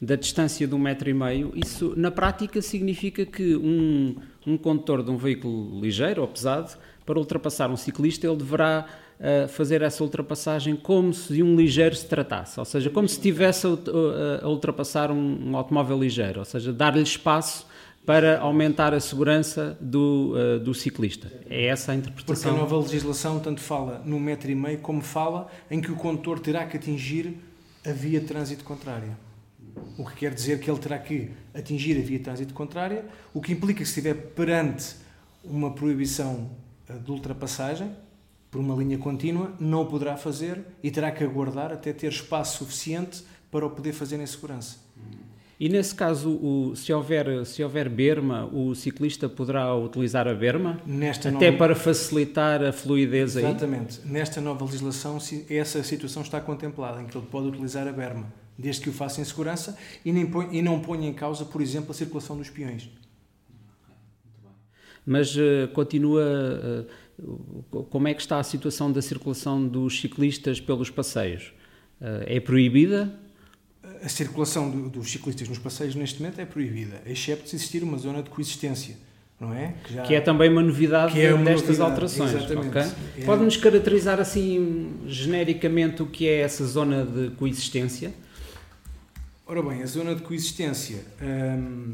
da 0.01 0.15
distância 0.15 0.67
de 0.67 0.75
um 0.75 0.79
metro 0.79 1.09
e 1.09 1.13
meio, 1.13 1.53
isso 1.55 1.93
na 1.95 2.11
prática 2.11 2.61
significa 2.61 3.25
que 3.25 3.55
um, 3.55 4.15
um 4.45 4.57
condutor 4.57 5.03
de 5.03 5.11
um 5.11 5.17
veículo 5.17 5.79
ligeiro 5.79 6.21
ou 6.21 6.27
pesado 6.27 6.71
para 7.05 7.19
ultrapassar 7.19 7.69
um 7.69 7.77
ciclista, 7.77 8.27
ele 8.27 8.35
deverá 8.35 8.85
uh, 9.19 9.47
fazer 9.47 9.81
essa 9.81 10.03
ultrapassagem 10.03 10.75
como 10.75 11.13
se 11.13 11.33
de 11.33 11.43
um 11.43 11.55
ligeiro 11.55 11.95
se 11.95 12.07
tratasse, 12.07 12.59
ou 12.59 12.65
seja, 12.65 12.89
como 12.89 13.07
se 13.07 13.15
estivesse 13.15 13.67
a, 13.67 14.47
ultrapassar 14.47 15.11
um, 15.11 15.49
um, 15.49 15.55
automóvel 15.55 15.99
ligeiro, 15.99 16.39
ou 16.39 16.45
seja, 16.45 16.73
dar-lhe 16.73 17.01
espaço 17.01 17.67
para 18.05 18.39
aumentar 18.39 18.93
a 18.93 18.99
segurança 18.99 19.77
do, 19.81 20.33
uh, 20.35 20.59
do 20.59 20.73
ciclista. 20.73 21.31
É 21.49 21.65
essa 21.65 21.91
a 21.91 21.95
interpretação. 21.95 22.35
Porque 22.35 22.47
a 22.47 22.51
nova 22.51 22.77
legislação 22.77 23.39
tanto 23.39 23.61
fala 23.61 24.01
no 24.05 24.19
metro 24.19 24.51
e 24.51 24.55
meio 24.55 24.77
como 24.79 25.01
fala 25.01 25.47
em 25.71 25.81
que 25.81 25.91
o 25.91 25.95
condutor 25.95 26.39
terá 26.39 26.65
que 26.65 26.77
atingir 26.77 27.35
a 27.85 27.91
via 27.91 28.19
de 28.19 28.27
trânsito 28.27 28.63
contrária. 28.63 29.24
O 29.97 30.05
que 30.05 30.15
quer 30.15 30.33
dizer 30.33 30.59
que 30.59 30.69
ele 30.69 30.79
terá 30.79 30.97
que 30.97 31.29
atingir 31.53 31.97
a 31.97 32.01
via 32.01 32.17
de 32.17 32.23
trânsito 32.23 32.53
contrária, 32.53 33.05
o 33.33 33.41
que 33.41 33.53
implica 33.53 33.79
que 33.79 33.85
se 33.85 33.91
estiver 33.91 34.13
perante 34.13 34.95
uma 35.43 35.71
proibição 35.73 36.49
eh, 36.89 36.93
de 36.93 37.11
ultrapassagem 37.11 37.91
por 38.51 38.59
uma 38.59 38.75
linha 38.75 38.97
contínua, 38.97 39.53
não 39.59 39.81
o 39.81 39.85
poderá 39.85 40.17
fazer 40.17 40.61
e 40.81 40.89
terá 40.89 41.11
que 41.11 41.23
aguardar 41.23 41.71
até 41.71 41.91
ter 41.93 42.11
espaço 42.11 42.59
suficiente 42.59 43.23
para 43.51 43.65
o 43.65 43.69
poder 43.69 43.93
fazer 43.93 44.19
em 44.19 44.25
segurança. 44.25 44.77
E 45.57 45.69
nesse 45.69 45.95
caso, 45.95 46.31
o, 46.31 46.75
se, 46.75 46.91
houver, 46.91 47.45
se 47.45 47.63
houver 47.63 47.87
berma, 47.87 48.45
o 48.45 48.75
ciclista 48.75 49.29
poderá 49.29 49.73
utilizar 49.73 50.27
a 50.27 50.33
berma? 50.33 50.81
Nesta 50.85 51.29
até 51.29 51.45
nova... 51.45 51.57
para 51.57 51.75
facilitar 51.75 52.61
a 52.61 52.73
fluidez 52.73 53.37
Exatamente. 53.37 53.45
aí? 53.45 53.51
Exatamente. 53.51 53.99
Nesta 54.05 54.41
nova 54.41 54.65
legislação, 54.65 55.17
essa 55.49 55.81
situação 55.83 56.23
está 56.23 56.41
contemplada, 56.41 57.01
em 57.01 57.05
que 57.05 57.17
ele 57.17 57.25
pode 57.31 57.47
utilizar 57.47 57.87
a 57.87 57.93
berma, 57.93 58.25
desde 58.57 58.81
que 58.81 58.89
o 58.89 58.93
faça 58.93 59.21
em 59.21 59.23
segurança 59.23 59.77
e, 60.03 60.11
nem 60.11 60.29
e 60.51 60.61
não 60.61 60.79
ponha 60.79 61.07
em 61.07 61.13
causa, 61.13 61.45
por 61.45 61.61
exemplo, 61.61 61.91
a 61.91 61.93
circulação 61.93 62.37
dos 62.37 62.49
peões. 62.49 62.89
Mas 65.05 65.35
uh, 65.35 65.67
continua. 65.73 66.87
Uh, 67.21 67.85
como 67.89 68.07
é 68.07 68.13
que 68.13 68.21
está 68.21 68.39
a 68.39 68.43
situação 68.43 68.91
da 68.91 69.01
circulação 69.01 69.65
dos 69.65 70.01
ciclistas 70.01 70.59
pelos 70.59 70.89
passeios? 70.89 71.53
Uh, 72.01 72.25
é 72.25 72.39
proibida? 72.39 73.19
a 74.03 74.09
circulação 74.09 74.69
do, 74.69 74.89
dos 74.89 75.11
ciclistas 75.11 75.47
nos 75.47 75.57
passeios 75.57 75.95
neste 75.95 76.21
momento 76.21 76.39
é 76.39 76.45
proibida, 76.45 77.01
exceto 77.05 77.47
se 77.47 77.55
existir 77.55 77.83
uma 77.83 77.97
zona 77.97 78.21
de 78.21 78.29
coexistência. 78.29 78.97
Não 79.39 79.53
é? 79.53 79.73
Que, 79.83 79.93
já, 79.93 80.03
que 80.03 80.15
é 80.15 80.21
também 80.21 80.49
uma 80.49 80.63
novidade 80.63 81.19
é 81.19 81.33
uma 81.33 81.43
destas 81.43 81.77
novidade, 81.77 81.91
alterações. 81.91 82.33
Okay? 82.67 82.81
É. 83.21 83.25
Pode-nos 83.25 83.57
caracterizar 83.57 84.17
assim 84.17 84.93
genericamente 85.05 86.01
o 86.01 86.05
que 86.05 86.25
é 86.25 86.39
essa 86.39 86.65
zona 86.65 87.03
de 87.05 87.31
coexistência? 87.31 88.13
Ora 89.47 89.61
bem, 89.61 89.83
a 89.83 89.85
zona 89.85 90.15
de 90.15 90.23
coexistência 90.23 91.05
hum, 91.21 91.93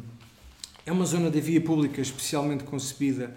é 0.86 0.92
uma 0.92 1.06
zona 1.06 1.30
da 1.30 1.38
via 1.38 1.60
pública 1.60 2.00
especialmente 2.00 2.64
concebida 2.64 3.36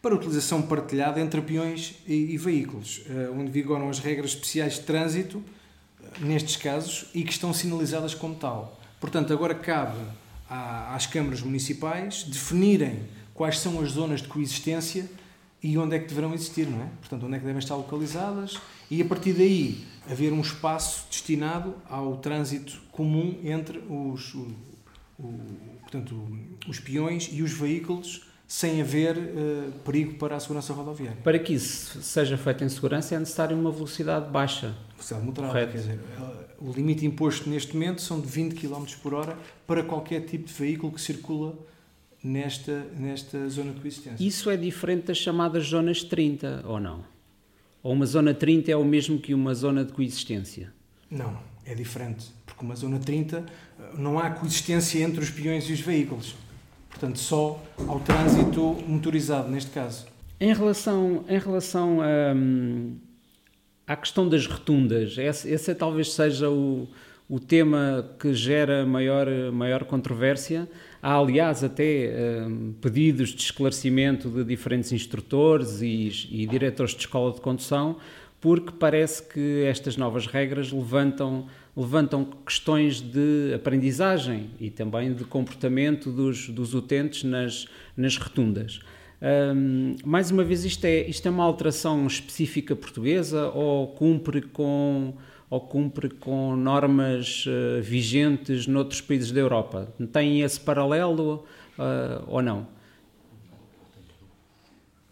para 0.00 0.14
utilização 0.14 0.62
partilhada 0.62 1.20
entre 1.20 1.42
peões 1.42 1.96
e, 2.06 2.32
e 2.32 2.38
veículos, 2.38 3.02
uh, 3.06 3.38
onde 3.38 3.50
vigoram 3.50 3.90
as 3.90 3.98
regras 3.98 4.30
especiais 4.30 4.76
de 4.76 4.80
trânsito 4.80 5.44
nestes 6.20 6.56
casos 6.56 7.10
e 7.14 7.22
que 7.22 7.32
estão 7.32 7.52
sinalizadas 7.52 8.14
como 8.14 8.34
tal. 8.34 8.80
Portanto, 8.98 9.30
agora 9.30 9.54
cabe 9.54 9.98
às 10.48 11.04
câmaras 11.04 11.42
municipais 11.42 12.22
definirem 12.22 13.02
quais 13.34 13.58
são 13.58 13.78
as 13.82 13.90
zonas 13.90 14.22
de 14.22 14.28
coexistência 14.28 15.06
e 15.62 15.76
onde 15.76 15.96
é 15.96 15.98
que 15.98 16.08
deverão 16.08 16.32
existir, 16.32 16.66
não 16.66 16.82
é? 16.82 16.88
Portanto, 17.00 17.26
onde 17.26 17.36
é 17.36 17.38
que 17.38 17.44
devem 17.44 17.58
estar 17.58 17.76
localizadas 17.76 18.58
e 18.90 19.02
a 19.02 19.04
partir 19.04 19.32
daí 19.34 19.84
haver 20.10 20.32
um 20.32 20.40
espaço 20.40 21.06
destinado 21.10 21.74
ao 21.88 22.16
trânsito 22.16 22.80
comum 22.90 23.38
entre 23.44 23.78
os, 23.88 24.34
o, 24.34 24.48
o, 25.18 25.38
portanto, 25.82 26.26
os 26.66 26.80
peões 26.80 27.28
e 27.32 27.42
os 27.42 27.52
veículos 27.52 28.26
sem 28.50 28.80
haver 28.80 29.16
uh, 29.16 29.72
perigo 29.84 30.14
para 30.14 30.34
a 30.34 30.40
segurança 30.40 30.72
rodoviária. 30.72 31.16
Para 31.22 31.38
que 31.38 31.52
isso 31.52 32.02
seja 32.02 32.36
feito 32.36 32.64
em 32.64 32.68
segurança 32.68 33.14
é 33.14 33.18
necessário 33.18 33.56
uma 33.56 33.70
velocidade 33.70 34.28
baixa. 34.28 34.74
Velocidade 34.94 35.24
moderada, 35.24 35.66
quer 35.68 35.78
dizer, 35.78 36.00
eh, 36.18 36.46
o 36.58 36.72
limite 36.72 37.06
imposto 37.06 37.48
neste 37.48 37.74
momento 37.74 38.02
são 38.02 38.20
de 38.20 38.26
20 38.26 38.56
km 38.56 38.84
por 39.00 39.14
hora 39.14 39.38
para 39.68 39.84
qualquer 39.84 40.22
tipo 40.22 40.48
de 40.48 40.52
veículo 40.52 40.92
que 40.92 41.00
circula 41.00 41.56
nesta, 42.22 42.86
nesta 42.96 43.48
zona 43.48 43.72
de 43.72 43.80
coexistência. 43.80 44.24
Isso 44.24 44.50
é 44.50 44.56
diferente 44.56 45.06
das 45.06 45.18
chamadas 45.18 45.64
zonas 45.66 46.02
30, 46.02 46.62
ou 46.66 46.80
não? 46.80 47.04
Ou 47.82 47.92
uma 47.92 48.06
zona 48.06 48.34
30 48.34 48.70
é 48.70 48.76
o 48.76 48.84
mesmo 48.84 49.18
que 49.18 49.32
uma 49.32 49.54
zona 49.54 49.84
de 49.84 49.92
coexistência? 49.92 50.72
Não, 51.10 51.38
é 51.64 51.74
diferente, 51.74 52.26
porque 52.46 52.64
uma 52.64 52.76
zona 52.76 52.98
30 52.98 53.38
eh, 53.38 53.82
não 53.96 54.18
há 54.18 54.30
coexistência 54.30 55.02
entre 55.02 55.20
os 55.20 55.30
peões 55.30 55.68
e 55.68 55.72
os 55.72 55.80
veículos 55.80 56.34
portanto, 57.00 57.18
só 57.18 57.62
ao 57.88 57.98
trânsito 58.00 58.76
motorizado, 58.86 59.48
neste 59.48 59.70
caso. 59.70 60.06
Em 60.38 60.52
relação, 60.52 61.24
em 61.28 61.38
relação 61.38 62.00
a, 62.02 62.34
hum, 62.34 62.96
à 63.86 63.96
questão 63.96 64.28
das 64.28 64.46
rotundas, 64.46 65.16
esse, 65.16 65.50
esse 65.50 65.74
talvez 65.74 66.12
seja 66.12 66.50
o, 66.50 66.86
o 67.28 67.40
tema 67.40 68.06
que 68.18 68.34
gera 68.34 68.84
maior, 68.84 69.26
maior 69.52 69.84
controvérsia. 69.84 70.68
Há, 71.02 71.14
aliás, 71.14 71.64
até 71.64 72.44
um, 72.46 72.72
pedidos 72.80 73.30
de 73.30 73.42
esclarecimento 73.42 74.28
de 74.28 74.44
diferentes 74.44 74.92
instrutores 74.92 75.80
e, 75.80 76.28
e 76.30 76.46
diretores 76.46 76.92
de 76.92 77.00
escola 77.00 77.32
de 77.32 77.40
condução, 77.40 77.96
porque 78.40 78.72
parece 78.78 79.22
que 79.22 79.64
estas 79.64 79.96
novas 79.96 80.26
regras 80.26 80.72
levantam 80.72 81.46
levantam 81.76 82.24
questões 82.44 83.00
de 83.00 83.52
aprendizagem 83.54 84.50
e 84.58 84.70
também 84.70 85.14
de 85.14 85.24
comportamento 85.24 86.10
dos, 86.10 86.48
dos 86.48 86.74
utentes 86.74 87.24
nas, 87.24 87.66
nas 87.96 88.16
rotundas. 88.16 88.80
Um, 89.22 89.96
mais 90.04 90.30
uma 90.30 90.42
vez, 90.42 90.64
isto 90.64 90.84
é, 90.84 91.06
isto 91.06 91.26
é 91.26 91.30
uma 91.30 91.44
alteração 91.44 92.06
específica 92.06 92.74
portuguesa 92.74 93.50
ou 93.50 93.88
cumpre 93.88 94.40
com, 94.40 95.14
ou 95.50 95.60
cumpre 95.60 96.08
com 96.08 96.54
normas 96.54 97.44
uh, 97.46 97.82
vigentes 97.82 98.68
noutros 98.68 99.00
países 99.00 99.32
da 99.32 99.40
Europa? 99.40 99.92
Tem 100.12 100.40
esse 100.40 100.60
paralelo 100.60 101.44
uh, 101.76 102.24
ou 102.28 102.40
não? 102.40 102.66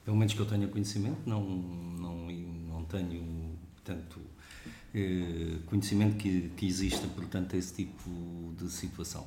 Pelo 0.05 0.17
menos 0.17 0.33
que 0.33 0.41
eu 0.41 0.47
tenha 0.47 0.67
conhecimento, 0.69 1.19
não, 1.27 1.43
não, 1.43 2.17
não 2.71 2.85
tenho 2.85 3.59
tanto 3.85 4.19
eh, 4.95 5.59
conhecimento 5.67 6.17
que, 6.17 6.51
que 6.57 6.67
exista, 6.67 7.07
portanto, 7.09 7.55
esse 7.55 7.75
tipo 7.75 8.09
de 8.57 8.71
situação. 8.71 9.27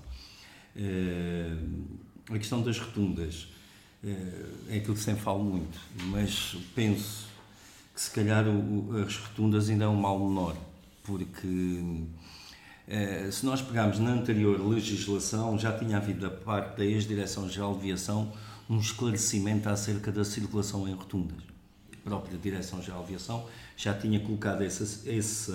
Eh, 0.76 1.56
a 2.30 2.38
questão 2.38 2.63
das 2.63 2.80
rotundas 2.80 3.47
é 4.04 4.78
aquilo 4.78 4.95
que 4.95 5.00
sempre 5.00 5.21
falo 5.21 5.43
muito, 5.43 5.80
mas 6.06 6.58
penso 6.74 7.28
que 7.93 8.02
se 8.02 8.10
calhar 8.10 8.47
o, 8.47 8.97
as 9.06 9.15
rotundas 9.17 9.69
ainda 9.69 9.86
é 9.86 9.88
um 9.88 9.95
mal 9.95 10.17
menor, 10.17 10.58
porque 11.03 12.05
se 13.31 13.45
nós 13.45 13.61
pegarmos 13.61 13.99
na 13.99 14.11
anterior 14.11 14.59
legislação, 14.59 15.57
já 15.57 15.71
tinha 15.77 15.97
havido 15.97 16.21
da 16.21 16.29
parte 16.29 16.77
da 16.77 16.85
ex-Direção-Geral 16.85 17.73
de 17.73 17.79
Aviação 17.79 18.33
um 18.69 18.79
esclarecimento 18.79 19.69
acerca 19.69 20.11
da 20.11 20.23
circulação 20.23 20.87
em 20.87 20.93
rotundas. 20.93 21.37
A 21.93 22.09
própria 22.09 22.37
Direção-Geral 22.37 23.01
de 23.01 23.05
Aviação 23.07 23.45
já 23.77 23.93
tinha 23.93 24.19
colocado 24.19 24.61
esse, 24.63 24.83
esse, 25.09 25.51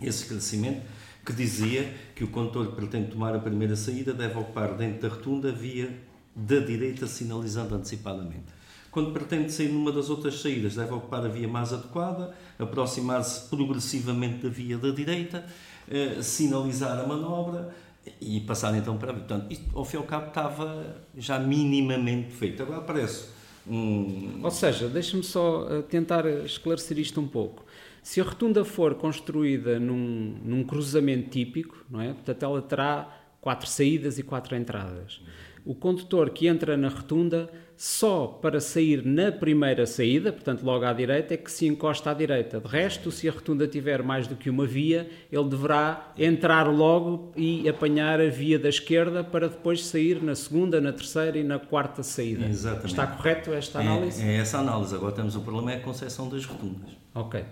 esse 0.00 0.22
esclarecimento 0.22 0.82
que 1.24 1.32
dizia 1.32 1.94
que 2.14 2.24
o 2.24 2.28
condutor 2.28 2.72
pretende 2.72 3.10
tomar 3.10 3.34
a 3.34 3.38
primeira 3.38 3.76
saída 3.76 4.12
deve 4.12 4.38
ocupar 4.38 4.74
dentro 4.76 5.08
da 5.08 5.14
rotunda 5.14 5.52
via 5.52 5.96
da 6.34 6.58
direita 6.58 7.06
sinalizando 7.06 7.74
antecipadamente. 7.74 8.46
Quando 8.92 9.10
pretende 9.10 9.50
sair 9.50 9.70
numa 9.70 9.90
das 9.90 10.10
outras 10.10 10.42
saídas, 10.42 10.74
deve 10.76 10.92
ocupar 10.92 11.24
a 11.24 11.28
via 11.28 11.48
mais 11.48 11.72
adequada, 11.72 12.34
aproximar-se 12.58 13.48
progressivamente 13.48 14.42
da 14.42 14.50
via 14.50 14.76
da 14.76 14.90
direita, 14.90 15.46
eh, 15.90 16.20
sinalizar 16.20 17.00
a 17.00 17.06
manobra 17.06 17.74
e 18.20 18.38
passar 18.40 18.76
então 18.76 18.98
para 18.98 19.08
a 19.08 19.14
via. 19.14 19.24
Portanto, 19.24 19.50
isto, 19.50 19.64
ao 19.74 19.82
fim 19.82 19.96
e 19.96 20.00
ao 20.00 20.04
cabo, 20.04 20.28
estava 20.28 20.94
já 21.16 21.38
minimamente 21.38 22.32
feito. 22.32 22.62
Agora 22.62 22.82
parece 22.82 23.30
um... 23.66 24.40
Ou 24.42 24.50
seja, 24.50 24.88
deixa-me 24.88 25.22
só 25.22 25.66
eh, 25.70 25.80
tentar 25.80 26.26
esclarecer 26.44 26.98
isto 26.98 27.18
um 27.18 27.26
pouco. 27.26 27.64
Se 28.02 28.20
a 28.20 28.24
rotunda 28.24 28.62
for 28.62 28.96
construída 28.96 29.80
num, 29.80 30.36
num 30.44 30.64
cruzamento 30.64 31.30
típico, 31.30 31.82
não 31.88 32.02
é? 32.02 32.12
portanto, 32.12 32.42
ela 32.42 32.60
terá 32.60 33.08
quatro 33.40 33.66
saídas 33.66 34.18
e 34.18 34.22
quatro 34.22 34.54
entradas. 34.54 35.22
O 35.64 35.74
condutor 35.74 36.28
que 36.30 36.46
entra 36.46 36.76
na 36.76 36.88
rotunda 36.88 37.48
só 37.84 38.28
para 38.28 38.60
sair 38.60 39.04
na 39.04 39.32
primeira 39.32 39.84
saída, 39.86 40.32
portanto 40.32 40.62
logo 40.62 40.84
à 40.84 40.92
direita, 40.92 41.34
é 41.34 41.36
que 41.36 41.50
se 41.50 41.66
encosta 41.66 42.12
à 42.12 42.14
direita. 42.14 42.60
De 42.60 42.68
resto, 42.68 43.10
se 43.10 43.28
a 43.28 43.32
rotunda 43.32 43.66
tiver 43.66 44.04
mais 44.04 44.28
do 44.28 44.36
que 44.36 44.48
uma 44.48 44.64
via, 44.64 45.10
ele 45.32 45.48
deverá 45.48 46.12
entrar 46.16 46.72
logo 46.72 47.32
e 47.36 47.68
apanhar 47.68 48.20
a 48.20 48.28
via 48.28 48.56
da 48.56 48.68
esquerda 48.68 49.24
para 49.24 49.48
depois 49.48 49.84
sair 49.84 50.22
na 50.22 50.36
segunda, 50.36 50.80
na 50.80 50.92
terceira 50.92 51.36
e 51.36 51.42
na 51.42 51.58
quarta 51.58 52.04
saída. 52.04 52.46
Exatamente. 52.46 52.86
Está 52.86 53.04
correto 53.04 53.52
esta 53.52 53.80
análise? 53.80 54.22
É, 54.22 54.36
é 54.36 54.36
essa 54.36 54.58
análise. 54.58 54.94
Agora 54.94 55.12
temos 55.12 55.34
o 55.34 55.40
problema 55.40 55.72
é 55.72 55.78
a 55.78 55.80
concessão 55.80 56.28
das 56.28 56.44
rotundas. 56.44 56.90
Ok. 57.12 57.44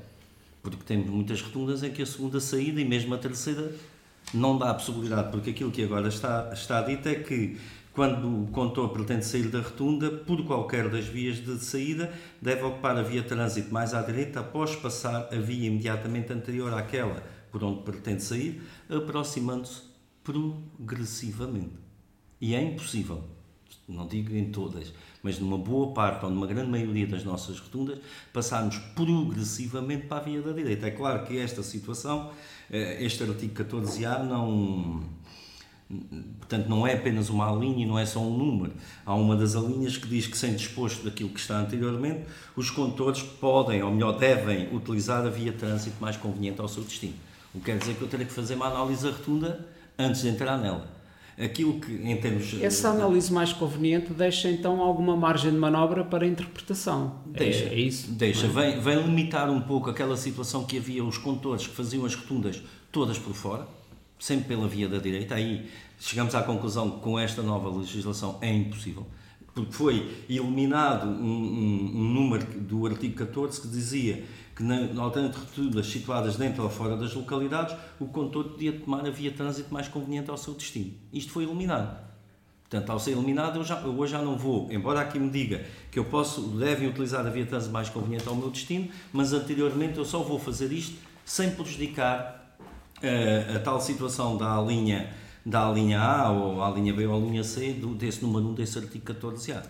Porque 0.63 0.85
temos 0.87 1.11
muitas 1.11 1.43
rotundas 1.43 1.83
em 1.83 1.91
que 1.91 2.03
a 2.03 2.07
segunda 2.07 2.39
saída 2.39 2.81
e 2.81 2.85
mesmo 2.85 3.13
a 3.15 3.19
terceira 3.19 3.73
não 4.33 4.57
dá 4.57 4.71
a 4.71 4.75
possibilidade, 4.75 5.33
porque 5.33 5.51
aquilo 5.51 5.73
que 5.73 5.83
agora 5.83 6.07
está, 6.07 6.51
está 6.53 6.83
dito 6.83 7.09
é 7.09 7.17
que 7.17 7.59
quando 7.93 8.45
o 8.45 8.47
condutor 8.49 8.91
pretende 8.91 9.25
sair 9.25 9.49
da 9.49 9.61
rotunda, 9.61 10.11
por 10.11 10.45
qualquer 10.45 10.89
das 10.89 11.07
vias 11.07 11.37
de 11.37 11.59
saída, 11.59 12.13
deve 12.41 12.63
ocupar 12.63 12.97
a 12.97 13.03
via 13.03 13.23
trânsito 13.23 13.73
mais 13.73 13.95
à 13.95 14.03
direita 14.03 14.41
após 14.41 14.77
passar 14.77 15.29
a 15.33 15.37
via 15.37 15.67
imediatamente 15.67 16.33
anterior 16.33 16.73
àquela 16.73 17.23
por 17.51 17.65
onde 17.65 17.83
pretende 17.83 18.23
sair, 18.23 18.63
aproximando-se 18.89 19.83
progressivamente. 20.23 21.75
E 22.41 22.55
é 22.55 22.63
impossível 22.63 23.25
não 23.91 24.07
digo 24.07 24.35
em 24.35 24.51
todas, 24.51 24.93
mas 25.23 25.39
numa 25.39 25.59
boa 25.59 25.93
parte 25.93 26.25
ou 26.25 26.31
numa 26.31 26.47
grande 26.47 26.71
maioria 26.71 27.07
das 27.07 27.25
nossas 27.25 27.59
rotundas, 27.59 27.99
passarmos 28.33 28.79
progressivamente 28.95 30.07
para 30.07 30.19
a 30.19 30.21
via 30.21 30.41
da 30.41 30.53
direita. 30.53 30.87
É 30.87 30.91
claro 30.91 31.27
que 31.27 31.39
esta 31.39 31.63
situação, 31.63 32.31
eh, 32.71 33.05
este 33.05 33.23
artigo 33.23 33.55
14A 33.55 34.23
não 34.23 35.03
Portanto, 36.39 36.69
não 36.69 36.87
é 36.87 36.95
apenas 36.95 37.31
uma 37.31 37.51
linha 37.51 37.85
e 37.85 37.87
não 37.87 37.99
é 37.99 38.07
só 38.07 38.21
um 38.21 38.37
número. 38.37 38.73
Há 39.05 39.13
uma 39.15 39.35
das 39.35 39.55
linhas 39.55 39.97
que 39.97 40.07
diz 40.07 40.27
que, 40.27 40.39
sem 40.39 40.55
disposto 40.55 41.05
daquilo 41.05 41.31
que 41.31 41.41
está 41.41 41.59
anteriormente, 41.59 42.21
os 42.55 42.71
condutores 42.71 43.23
podem, 43.23 43.83
ou 43.83 43.91
melhor, 43.91 44.17
devem 44.17 44.73
utilizar 44.73 45.27
a 45.27 45.31
via 45.31 45.51
de 45.51 45.59
trânsito 45.59 45.97
mais 46.01 46.17
conveniente 46.17 46.61
ao 46.61 46.69
seu 46.69 46.85
destino. 46.85 47.15
O 47.53 47.59
que 47.59 47.65
quer 47.67 47.79
dizer 47.79 47.95
que 47.97 48.03
eu 48.03 48.09
terei 48.09 48.25
que 48.25 48.33
fazer 48.33 48.55
uma 48.55 48.67
análise 48.67 49.05
rotunda 49.05 49.67
antes 49.99 50.23
de 50.23 50.29
entrar 50.29 50.57
nela. 50.59 50.89
Aquilo 51.37 51.81
que, 51.81 51.93
em 51.93 52.17
termos. 52.19 52.55
Essa 52.61 52.91
análise 52.91 53.33
mais 53.33 53.53
conveniente 53.53 54.13
deixa 54.13 54.49
então 54.49 54.81
alguma 54.81 55.17
margem 55.17 55.51
de 55.51 55.57
manobra 55.57 56.05
para 56.05 56.25
a 56.25 56.29
interpretação. 56.29 57.17
Deixa, 57.27 57.65
é, 57.65 57.75
é 57.75 57.81
isso? 57.81 58.13
Deixa. 58.13 58.47
Vem, 58.47 58.79
vem 58.79 59.03
limitar 59.03 59.51
um 59.51 59.61
pouco 59.61 59.91
aquela 59.91 60.17
situação 60.17 60.65
que 60.65 60.79
havia 60.79 61.03
os 61.03 61.19
condutores 61.19 61.67
que 61.67 61.75
faziam 61.75 62.05
as 62.05 62.15
rotundas 62.15 62.63
todas 62.93 63.19
por 63.19 63.35
fora 63.35 63.80
sempre 64.21 64.49
pela 64.49 64.69
via 64.69 64.89
da 64.89 64.99
direita. 64.99 65.35
Aí 65.35 65.69
chegamos 65.99 66.35
à 66.35 66.43
conclusão 66.43 66.91
que 66.91 67.01
com 67.01 67.19
esta 67.19 67.43
nova 67.43 67.69
legislação 67.71 68.39
é 68.41 68.55
impossível, 68.55 69.07
porque 69.55 69.73
foi 69.73 70.25
eliminado 70.29 71.09
um, 71.09 71.11
um, 71.11 71.93
um 71.97 72.05
número 72.05 72.47
do 72.61 72.87
artigo 72.87 73.17
14 73.17 73.63
que 73.63 73.69
dizia 73.69 74.25
que 74.55 74.63
na, 74.63 74.81
na 74.83 75.03
roturas 75.05 75.87
situadas 75.87 76.37
dentro 76.37 76.63
ou 76.63 76.69
fora 76.69 76.97
das 76.97 77.15
localidades, 77.15 77.75
o 77.99 78.07
condutor 78.07 78.51
podia 78.51 78.73
tomar 78.73 79.07
a 79.07 79.11
via 79.11 79.33
trânsito 79.33 79.73
mais 79.73 79.89
conveniente 79.89 80.31
ao 80.31 80.37
seu 80.37 80.53
destino. 80.53 80.93
Isto 81.13 81.33
foi 81.33 81.45
eliminado. 81.45 81.99
Portanto, 82.69 82.91
ao 82.91 83.01
ser 83.01 83.13
eliminado, 83.13 83.57
eu, 83.57 83.65
já, 83.65 83.81
eu 83.81 83.99
hoje 83.99 84.13
já 84.13 84.23
não 84.23 84.39
vou, 84.39 84.71
embora 84.71 85.01
aqui 85.01 85.19
me 85.19 85.29
diga 85.29 85.65
que 85.91 85.99
eu 85.99 86.05
posso, 86.05 86.43
devem 86.51 86.89
utilizar 86.89 87.27
a 87.27 87.31
via 87.31 87.45
trânsito 87.45 87.73
mais 87.73 87.89
conveniente 87.89 88.29
ao 88.29 88.37
meu 88.37 88.49
destino, 88.51 88.89
mas 89.13 89.33
anteriormente 89.33 89.99
eu 89.99 90.05
só 90.05 90.23
vou 90.23 90.39
fazer 90.39 90.71
isto 90.71 90.97
sem 91.25 91.51
prejudicar 91.51 92.50
a, 93.03 93.57
a 93.57 93.61
tal 93.61 93.81
situação 93.81 94.37
da 94.37 94.61
linha, 94.61 95.13
da 95.45 95.71
linha 95.71 96.01
A 96.01 96.31
ou 96.31 96.63
a 96.63 96.71
linha 96.71 96.93
B 96.93 97.07
ou 97.07 97.17
a 97.17 97.19
linha 97.19 97.45
C 97.45 97.73
desse 97.99 98.23
número 98.23 98.47
1 98.49 98.55
desse 98.55 98.79
artigo 98.79 99.05
14A. 99.13 99.63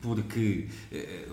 Porque 0.00 0.68
eh, 0.92 1.26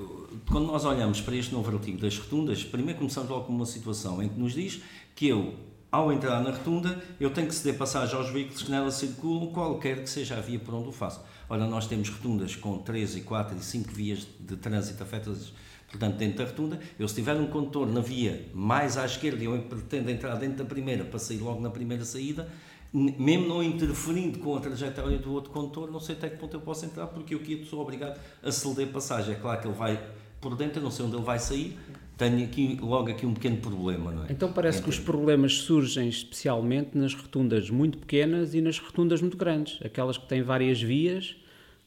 quando 0.50 0.68
nós 0.68 0.86
olhamos 0.86 1.20
para 1.22 1.36
este 1.36 1.54
novo 1.54 1.70
artigo 1.76 2.00
das 2.00 2.18
rotundas, 2.18 2.64
primeiro 2.64 2.98
começamos 2.98 3.30
logo 3.30 3.46
com 3.46 3.54
uma 3.54 3.66
situação 3.66 4.24
em 4.24 4.30
que 4.30 4.40
nos 4.40 4.54
diz 4.54 4.82
que 5.14 5.28
eu, 5.28 5.54
ao 5.92 6.12
entrar 6.12 6.42
na 6.42 6.52
rotunda, 6.52 7.04
eu 7.20 7.30
tenho 7.30 7.48
que 7.48 7.54
ceder 7.54 7.78
passagem 7.78 8.16
aos 8.16 8.30
veículos 8.30 8.64
que 8.64 8.72
nela 8.72 8.90
circulam, 8.90 9.52
qualquer 9.52 10.02
que 10.02 10.10
seja 10.10 10.38
a 10.38 10.42
via 10.42 10.58
por 10.58 10.74
onde 10.74 10.90
o 10.90 10.92
faço. 10.94 11.22
Ora, 11.50 11.68
nós 11.68 11.88
temos 11.88 12.10
rotundas 12.10 12.56
com 12.56 12.78
3 12.78 13.18
e 13.18 13.22
4 13.22 13.58
e 13.58 13.62
5 13.62 13.92
vias 13.92 14.26
de 14.40 14.56
trânsito 14.56 15.04
afetadas 15.04 15.54
Portanto, 15.94 16.16
dentro 16.16 16.40
da 16.40 16.46
rotunda, 16.46 16.80
eu 16.98 17.08
se 17.08 17.14
tiver 17.14 17.36
um 17.36 17.46
condutor 17.46 17.88
na 17.88 18.02
via 18.02 18.48
mais 18.52 18.98
à 18.98 19.06
esquerda 19.06 19.44
e 19.44 19.46
eu 19.46 19.62
pretendo 19.62 20.10
entrar 20.10 20.34
dentro 20.38 20.58
da 20.58 20.66
primeira 20.66 21.06
para 21.06 21.20
sair 21.20 21.38
logo 21.38 21.62
na 21.62 21.70
primeira 21.70 22.04
saída, 22.04 22.50
mesmo 22.92 23.48
não 23.48 23.62
interferindo 23.62 24.40
com 24.40 24.56
a 24.56 24.60
trajetória 24.60 25.20
do 25.20 25.32
outro 25.32 25.52
condutor, 25.52 25.92
não 25.92 26.00
sei 26.00 26.16
até 26.16 26.30
que 26.30 26.38
ponto 26.38 26.56
eu 26.56 26.62
posso 26.62 26.84
entrar, 26.86 27.06
porque 27.06 27.36
eu 27.36 27.40
aqui 27.40 27.64
sou 27.70 27.80
obrigado 27.80 28.20
a 28.42 28.52
ceder 28.52 28.88
passagem. 28.88 29.36
É 29.36 29.38
claro 29.38 29.62
que 29.62 29.68
ele 29.68 29.76
vai 29.76 30.04
por 30.42 30.56
dentro, 30.56 30.80
eu 30.80 30.84
não 30.84 30.90
sei 30.90 31.06
onde 31.06 31.16
ele 31.16 31.24
vai 31.24 31.38
sair, 31.38 31.78
tenho 32.18 32.44
aqui, 32.44 32.80
logo 32.82 33.12
aqui 33.12 33.28
um 33.28 33.34
pequeno 33.36 33.58
problema, 33.58 34.12
não 34.12 34.26
é? 34.26 34.32
Então 34.32 34.52
parece 34.52 34.80
Entre... 34.80 34.92
que 34.92 34.98
os 34.98 35.04
problemas 35.04 35.54
surgem 35.60 36.10
especialmente 36.10 36.98
nas 36.98 37.14
rotundas 37.14 37.70
muito 37.70 38.00
pequenas 38.00 38.56
e 38.56 38.62
nas 38.62 38.80
rotundas 38.80 39.22
muito 39.22 39.38
grandes, 39.38 39.80
aquelas 39.86 40.18
que 40.18 40.28
têm 40.28 40.42
várias 40.42 40.82
vias 40.82 41.36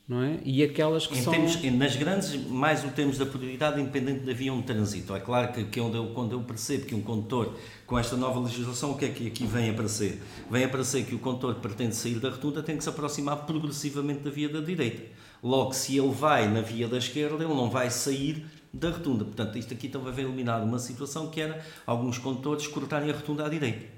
não 0.08 0.22
é? 0.22 0.38
E 0.44 0.62
aquelas 0.62 1.06
que 1.06 1.18
em 1.18 1.22
são... 1.22 1.32
Termos, 1.32 1.60
nas 1.62 1.96
grandes, 1.96 2.34
mais 2.46 2.84
o 2.84 2.88
termos 2.88 3.18
da 3.18 3.26
prioridade 3.26 3.80
independente 3.80 4.20
da 4.20 4.32
via 4.32 4.52
onde 4.52 4.64
transito. 4.64 5.14
É 5.14 5.20
claro 5.20 5.52
que, 5.52 5.64
que 5.64 5.80
onde 5.80 5.96
eu, 5.96 6.06
quando 6.14 6.32
eu 6.32 6.40
percebo 6.42 6.86
que 6.86 6.94
um 6.94 7.00
condutor, 7.00 7.54
com 7.84 7.98
esta 7.98 8.16
nova 8.16 8.38
legislação, 8.38 8.92
o 8.92 8.96
que 8.96 9.04
é 9.04 9.08
que 9.08 9.26
aqui 9.26 9.44
vem 9.46 9.68
a 9.68 9.72
aparecer? 9.72 10.22
Vem 10.48 10.62
a 10.62 10.66
aparecer 10.66 11.04
que 11.04 11.14
o 11.14 11.18
condutor 11.18 11.56
pretende 11.56 11.96
sair 11.96 12.20
da 12.20 12.30
rotunda 12.30 12.62
tem 12.62 12.76
que 12.76 12.84
se 12.84 12.88
aproximar 12.88 13.46
progressivamente 13.46 14.20
da 14.20 14.30
via 14.30 14.48
da 14.48 14.60
direita. 14.60 15.02
Logo, 15.42 15.72
se 15.72 15.98
ele 15.98 16.12
vai 16.12 16.48
na 16.48 16.60
via 16.60 16.86
da 16.86 16.98
esquerda, 16.98 17.42
ele 17.42 17.54
não 17.54 17.68
vai 17.68 17.90
sair 17.90 18.46
da 18.72 18.90
rotunda. 18.90 19.24
Portanto, 19.24 19.58
isto 19.58 19.74
aqui 19.74 19.88
também 19.88 20.12
vai 20.12 20.24
eliminar 20.24 20.62
uma 20.62 20.78
situação 20.78 21.30
que 21.30 21.40
era 21.40 21.64
alguns 21.84 22.16
condutores 22.16 22.66
cortarem 22.68 23.10
a 23.10 23.12
rotunda 23.12 23.44
à 23.44 23.48
direita. 23.48 23.95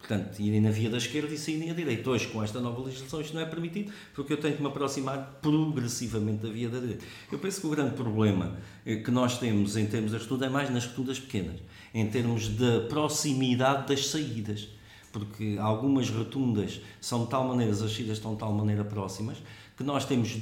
Portanto, 0.00 0.40
irem 0.40 0.62
na 0.62 0.70
via 0.70 0.88
da 0.88 0.96
esquerda 0.96 1.32
e 1.32 1.38
saírem 1.38 1.70
à 1.70 1.74
direita. 1.74 2.08
Hoje, 2.08 2.26
com 2.28 2.42
esta 2.42 2.58
nova 2.58 2.82
legislação, 2.82 3.20
isto 3.20 3.34
não 3.34 3.42
é 3.42 3.44
permitido, 3.44 3.92
porque 4.14 4.32
eu 4.32 4.38
tenho 4.38 4.56
que 4.56 4.62
me 4.62 4.68
aproximar 4.68 5.38
progressivamente 5.42 6.42
da 6.42 6.48
via 6.48 6.70
da 6.70 6.78
direita. 6.78 7.04
Eu 7.30 7.38
penso 7.38 7.60
que 7.60 7.66
o 7.66 7.70
grande 7.70 7.94
problema 7.94 8.56
eh, 8.84 8.96
que 8.96 9.10
nós 9.10 9.38
temos 9.38 9.76
em 9.76 9.86
termos 9.86 10.10
de 10.10 10.16
estudo 10.16 10.44
é 10.44 10.48
mais 10.48 10.70
nas 10.70 10.86
rotundas 10.86 11.20
pequenas, 11.20 11.60
em 11.92 12.06
termos 12.08 12.48
da 12.48 12.80
proximidade 12.88 13.88
das 13.88 14.06
saídas. 14.06 14.68
Porque 15.12 15.58
algumas 15.60 16.08
rotundas 16.08 16.80
são 17.00 17.24
de 17.24 17.30
tal 17.30 17.46
maneira, 17.46 17.72
as 17.72 17.78
saídas 17.78 18.16
estão 18.16 18.32
de 18.32 18.40
tal 18.40 18.52
maneira 18.54 18.84
próximas, 18.84 19.36
que 19.76 19.84
nós 19.84 20.04
temos 20.06 20.38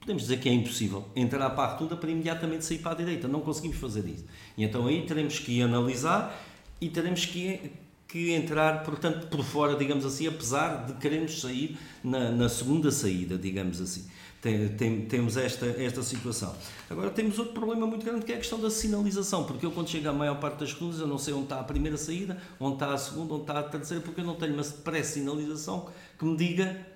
podemos 0.00 0.22
dizer 0.22 0.40
que 0.40 0.48
é 0.48 0.52
impossível 0.52 1.04
entrar 1.14 1.48
para 1.50 1.62
a 1.62 1.72
rotunda 1.74 1.96
para 1.96 2.10
imediatamente 2.10 2.64
sair 2.64 2.78
para 2.78 2.90
a 2.90 2.94
direita. 2.94 3.28
Não 3.28 3.40
conseguimos 3.40 3.76
fazer 3.76 4.04
isso. 4.06 4.24
E 4.56 4.64
então 4.64 4.88
aí 4.88 5.06
teremos 5.06 5.38
que 5.38 5.62
analisar 5.62 6.44
e 6.80 6.88
teremos 6.88 7.24
que 7.24 7.70
que 8.12 8.30
entrar, 8.30 8.84
portanto, 8.84 9.26
por 9.28 9.42
fora, 9.42 9.74
digamos 9.74 10.04
assim, 10.04 10.26
apesar 10.26 10.84
de 10.84 10.92
queremos 11.00 11.40
sair 11.40 11.78
na, 12.04 12.30
na 12.30 12.46
segunda 12.46 12.90
saída, 12.90 13.38
digamos 13.38 13.80
assim. 13.80 14.04
Tem, 14.42 14.68
tem, 14.68 15.06
temos 15.06 15.38
esta, 15.38 15.64
esta 15.64 16.02
situação. 16.02 16.54
Agora 16.90 17.08
temos 17.08 17.38
outro 17.38 17.54
problema 17.54 17.86
muito 17.86 18.04
grande 18.04 18.26
que 18.26 18.32
é 18.32 18.34
a 18.34 18.38
questão 18.38 18.60
da 18.60 18.68
sinalização, 18.68 19.44
porque 19.44 19.64
eu 19.64 19.70
quando 19.70 19.88
chego 19.88 20.10
à 20.10 20.12
maior 20.12 20.38
parte 20.38 20.58
das 20.58 20.72
rotundas 20.74 21.00
eu 21.00 21.06
não 21.06 21.16
sei 21.16 21.32
onde 21.32 21.44
está 21.44 21.60
a 21.60 21.64
primeira 21.64 21.96
saída, 21.96 22.36
onde 22.60 22.74
está 22.74 22.92
a 22.92 22.98
segunda, 22.98 23.32
onde 23.32 23.44
está 23.44 23.60
a 23.60 23.62
terceira, 23.62 24.02
porque 24.02 24.20
eu 24.20 24.26
não 24.26 24.34
tenho 24.34 24.52
uma 24.52 24.64
pré-sinalização 24.64 25.88
que 26.18 26.24
me 26.26 26.36
diga 26.36 26.86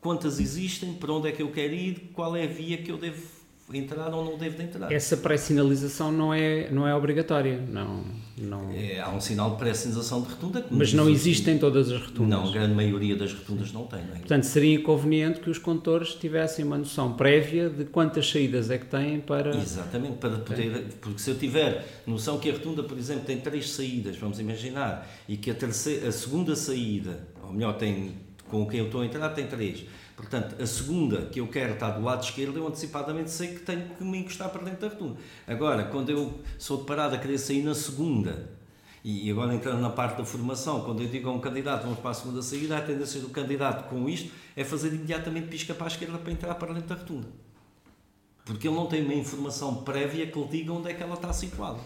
quantas 0.00 0.40
existem, 0.40 0.94
para 0.94 1.12
onde 1.12 1.28
é 1.28 1.32
que 1.32 1.42
eu 1.42 1.52
quero 1.52 1.74
ir, 1.74 2.10
qual 2.14 2.34
é 2.34 2.44
a 2.44 2.46
via 2.46 2.78
que 2.78 2.90
eu 2.90 2.96
devo 2.96 3.41
entrar 3.72 4.12
ou 4.12 4.24
não 4.24 4.36
devo 4.36 4.60
entrar. 4.60 4.92
Essa 4.92 5.16
pré-sinalização 5.16 6.12
não 6.12 6.32
é, 6.32 6.70
não 6.70 6.86
é 6.86 6.94
obrigatória, 6.94 7.58
não... 7.68 8.04
não... 8.36 8.70
É, 8.72 9.00
há 9.00 9.08
um 9.10 9.20
sinal 9.20 9.52
de 9.52 9.56
pré-sinalização 9.56 10.22
de 10.22 10.28
rotunda. 10.28 10.66
Mas 10.70 10.92
não 10.92 11.08
existe 11.08 11.48
em 11.50 11.58
todas 11.58 11.90
as 11.90 12.00
rotundas? 12.00 12.38
Não, 12.38 12.48
a 12.48 12.52
grande 12.52 12.74
maioria 12.74 13.16
das 13.16 13.32
rotundas 13.32 13.72
não 13.72 13.86
tem. 13.86 14.00
Não 14.04 14.14
é? 14.14 14.18
Portanto, 14.18 14.44
seria 14.44 14.82
conveniente 14.82 15.40
que 15.40 15.48
os 15.48 15.58
condutores 15.58 16.14
tivessem 16.14 16.64
uma 16.64 16.76
noção 16.76 17.14
prévia 17.14 17.70
de 17.70 17.84
quantas 17.84 18.28
saídas 18.28 18.70
é 18.70 18.78
que 18.78 18.86
têm 18.86 19.20
para... 19.20 19.56
Exatamente, 19.56 20.16
para 20.16 20.38
poder... 20.38 20.88
Porque 21.00 21.20
se 21.20 21.30
eu 21.30 21.38
tiver 21.38 22.02
noção 22.06 22.38
que 22.38 22.50
a 22.50 22.52
rotunda, 22.52 22.82
por 22.82 22.98
exemplo, 22.98 23.24
tem 23.24 23.38
três 23.40 23.70
saídas, 23.70 24.16
vamos 24.16 24.38
imaginar, 24.38 25.08
e 25.28 25.36
que 25.36 25.50
a, 25.50 25.54
terceira, 25.54 26.08
a 26.08 26.12
segunda 26.12 26.54
saída, 26.56 27.26
ou 27.42 27.52
melhor, 27.52 27.74
tem, 27.78 28.16
com 28.48 28.66
quem 28.66 28.80
eu 28.80 28.86
estou 28.86 29.00
a 29.00 29.06
entrar, 29.06 29.28
tem 29.30 29.46
três 29.46 29.84
Portanto, 30.16 30.60
a 30.60 30.66
segunda 30.66 31.22
que 31.26 31.40
eu 31.40 31.48
quero 31.48 31.74
estar 31.74 31.90
do 31.90 32.02
lado 32.02 32.22
esquerdo, 32.22 32.58
eu 32.58 32.66
antecipadamente 32.66 33.30
sei 33.30 33.54
que 33.54 33.60
tenho 33.60 33.88
que 33.90 34.04
me 34.04 34.18
encostar 34.18 34.50
para 34.50 34.62
dentro 34.62 34.80
da 34.80 34.88
rotunda. 34.88 35.16
Agora, 35.46 35.84
quando 35.84 36.10
eu 36.10 36.40
sou 36.58 36.78
de 36.78 36.84
parada 36.84 37.16
a 37.16 37.18
querer 37.18 37.38
sair 37.38 37.62
na 37.62 37.74
segunda, 37.74 38.50
e 39.04 39.28
agora 39.30 39.52
entrando 39.52 39.80
na 39.80 39.90
parte 39.90 40.18
da 40.18 40.24
formação, 40.24 40.82
quando 40.82 41.02
eu 41.02 41.08
digo 41.08 41.28
a 41.28 41.32
um 41.32 41.40
candidato 41.40 41.82
vamos 41.82 41.98
para 41.98 42.10
a 42.10 42.14
segunda 42.14 42.40
saída, 42.40 42.78
a 42.78 42.80
tendência 42.80 43.20
do 43.20 43.30
candidato 43.30 43.88
com 43.88 44.08
isto 44.08 44.30
é 44.54 44.62
fazer 44.62 44.94
imediatamente 44.94 45.48
pisca 45.48 45.74
para 45.74 45.86
a 45.86 45.88
esquerda 45.88 46.18
para 46.18 46.32
entrar 46.32 46.54
para 46.54 46.72
dentro 46.72 46.88
da 46.88 46.94
rotunda. 46.94 47.28
Porque 48.44 48.68
ele 48.68 48.76
não 48.76 48.86
tem 48.86 49.04
uma 49.04 49.14
informação 49.14 49.82
prévia 49.82 50.26
que 50.26 50.38
lhe 50.38 50.46
diga 50.46 50.72
onde 50.72 50.90
é 50.90 50.94
que 50.94 51.02
ela 51.02 51.14
está 51.14 51.32
situada. 51.32 51.80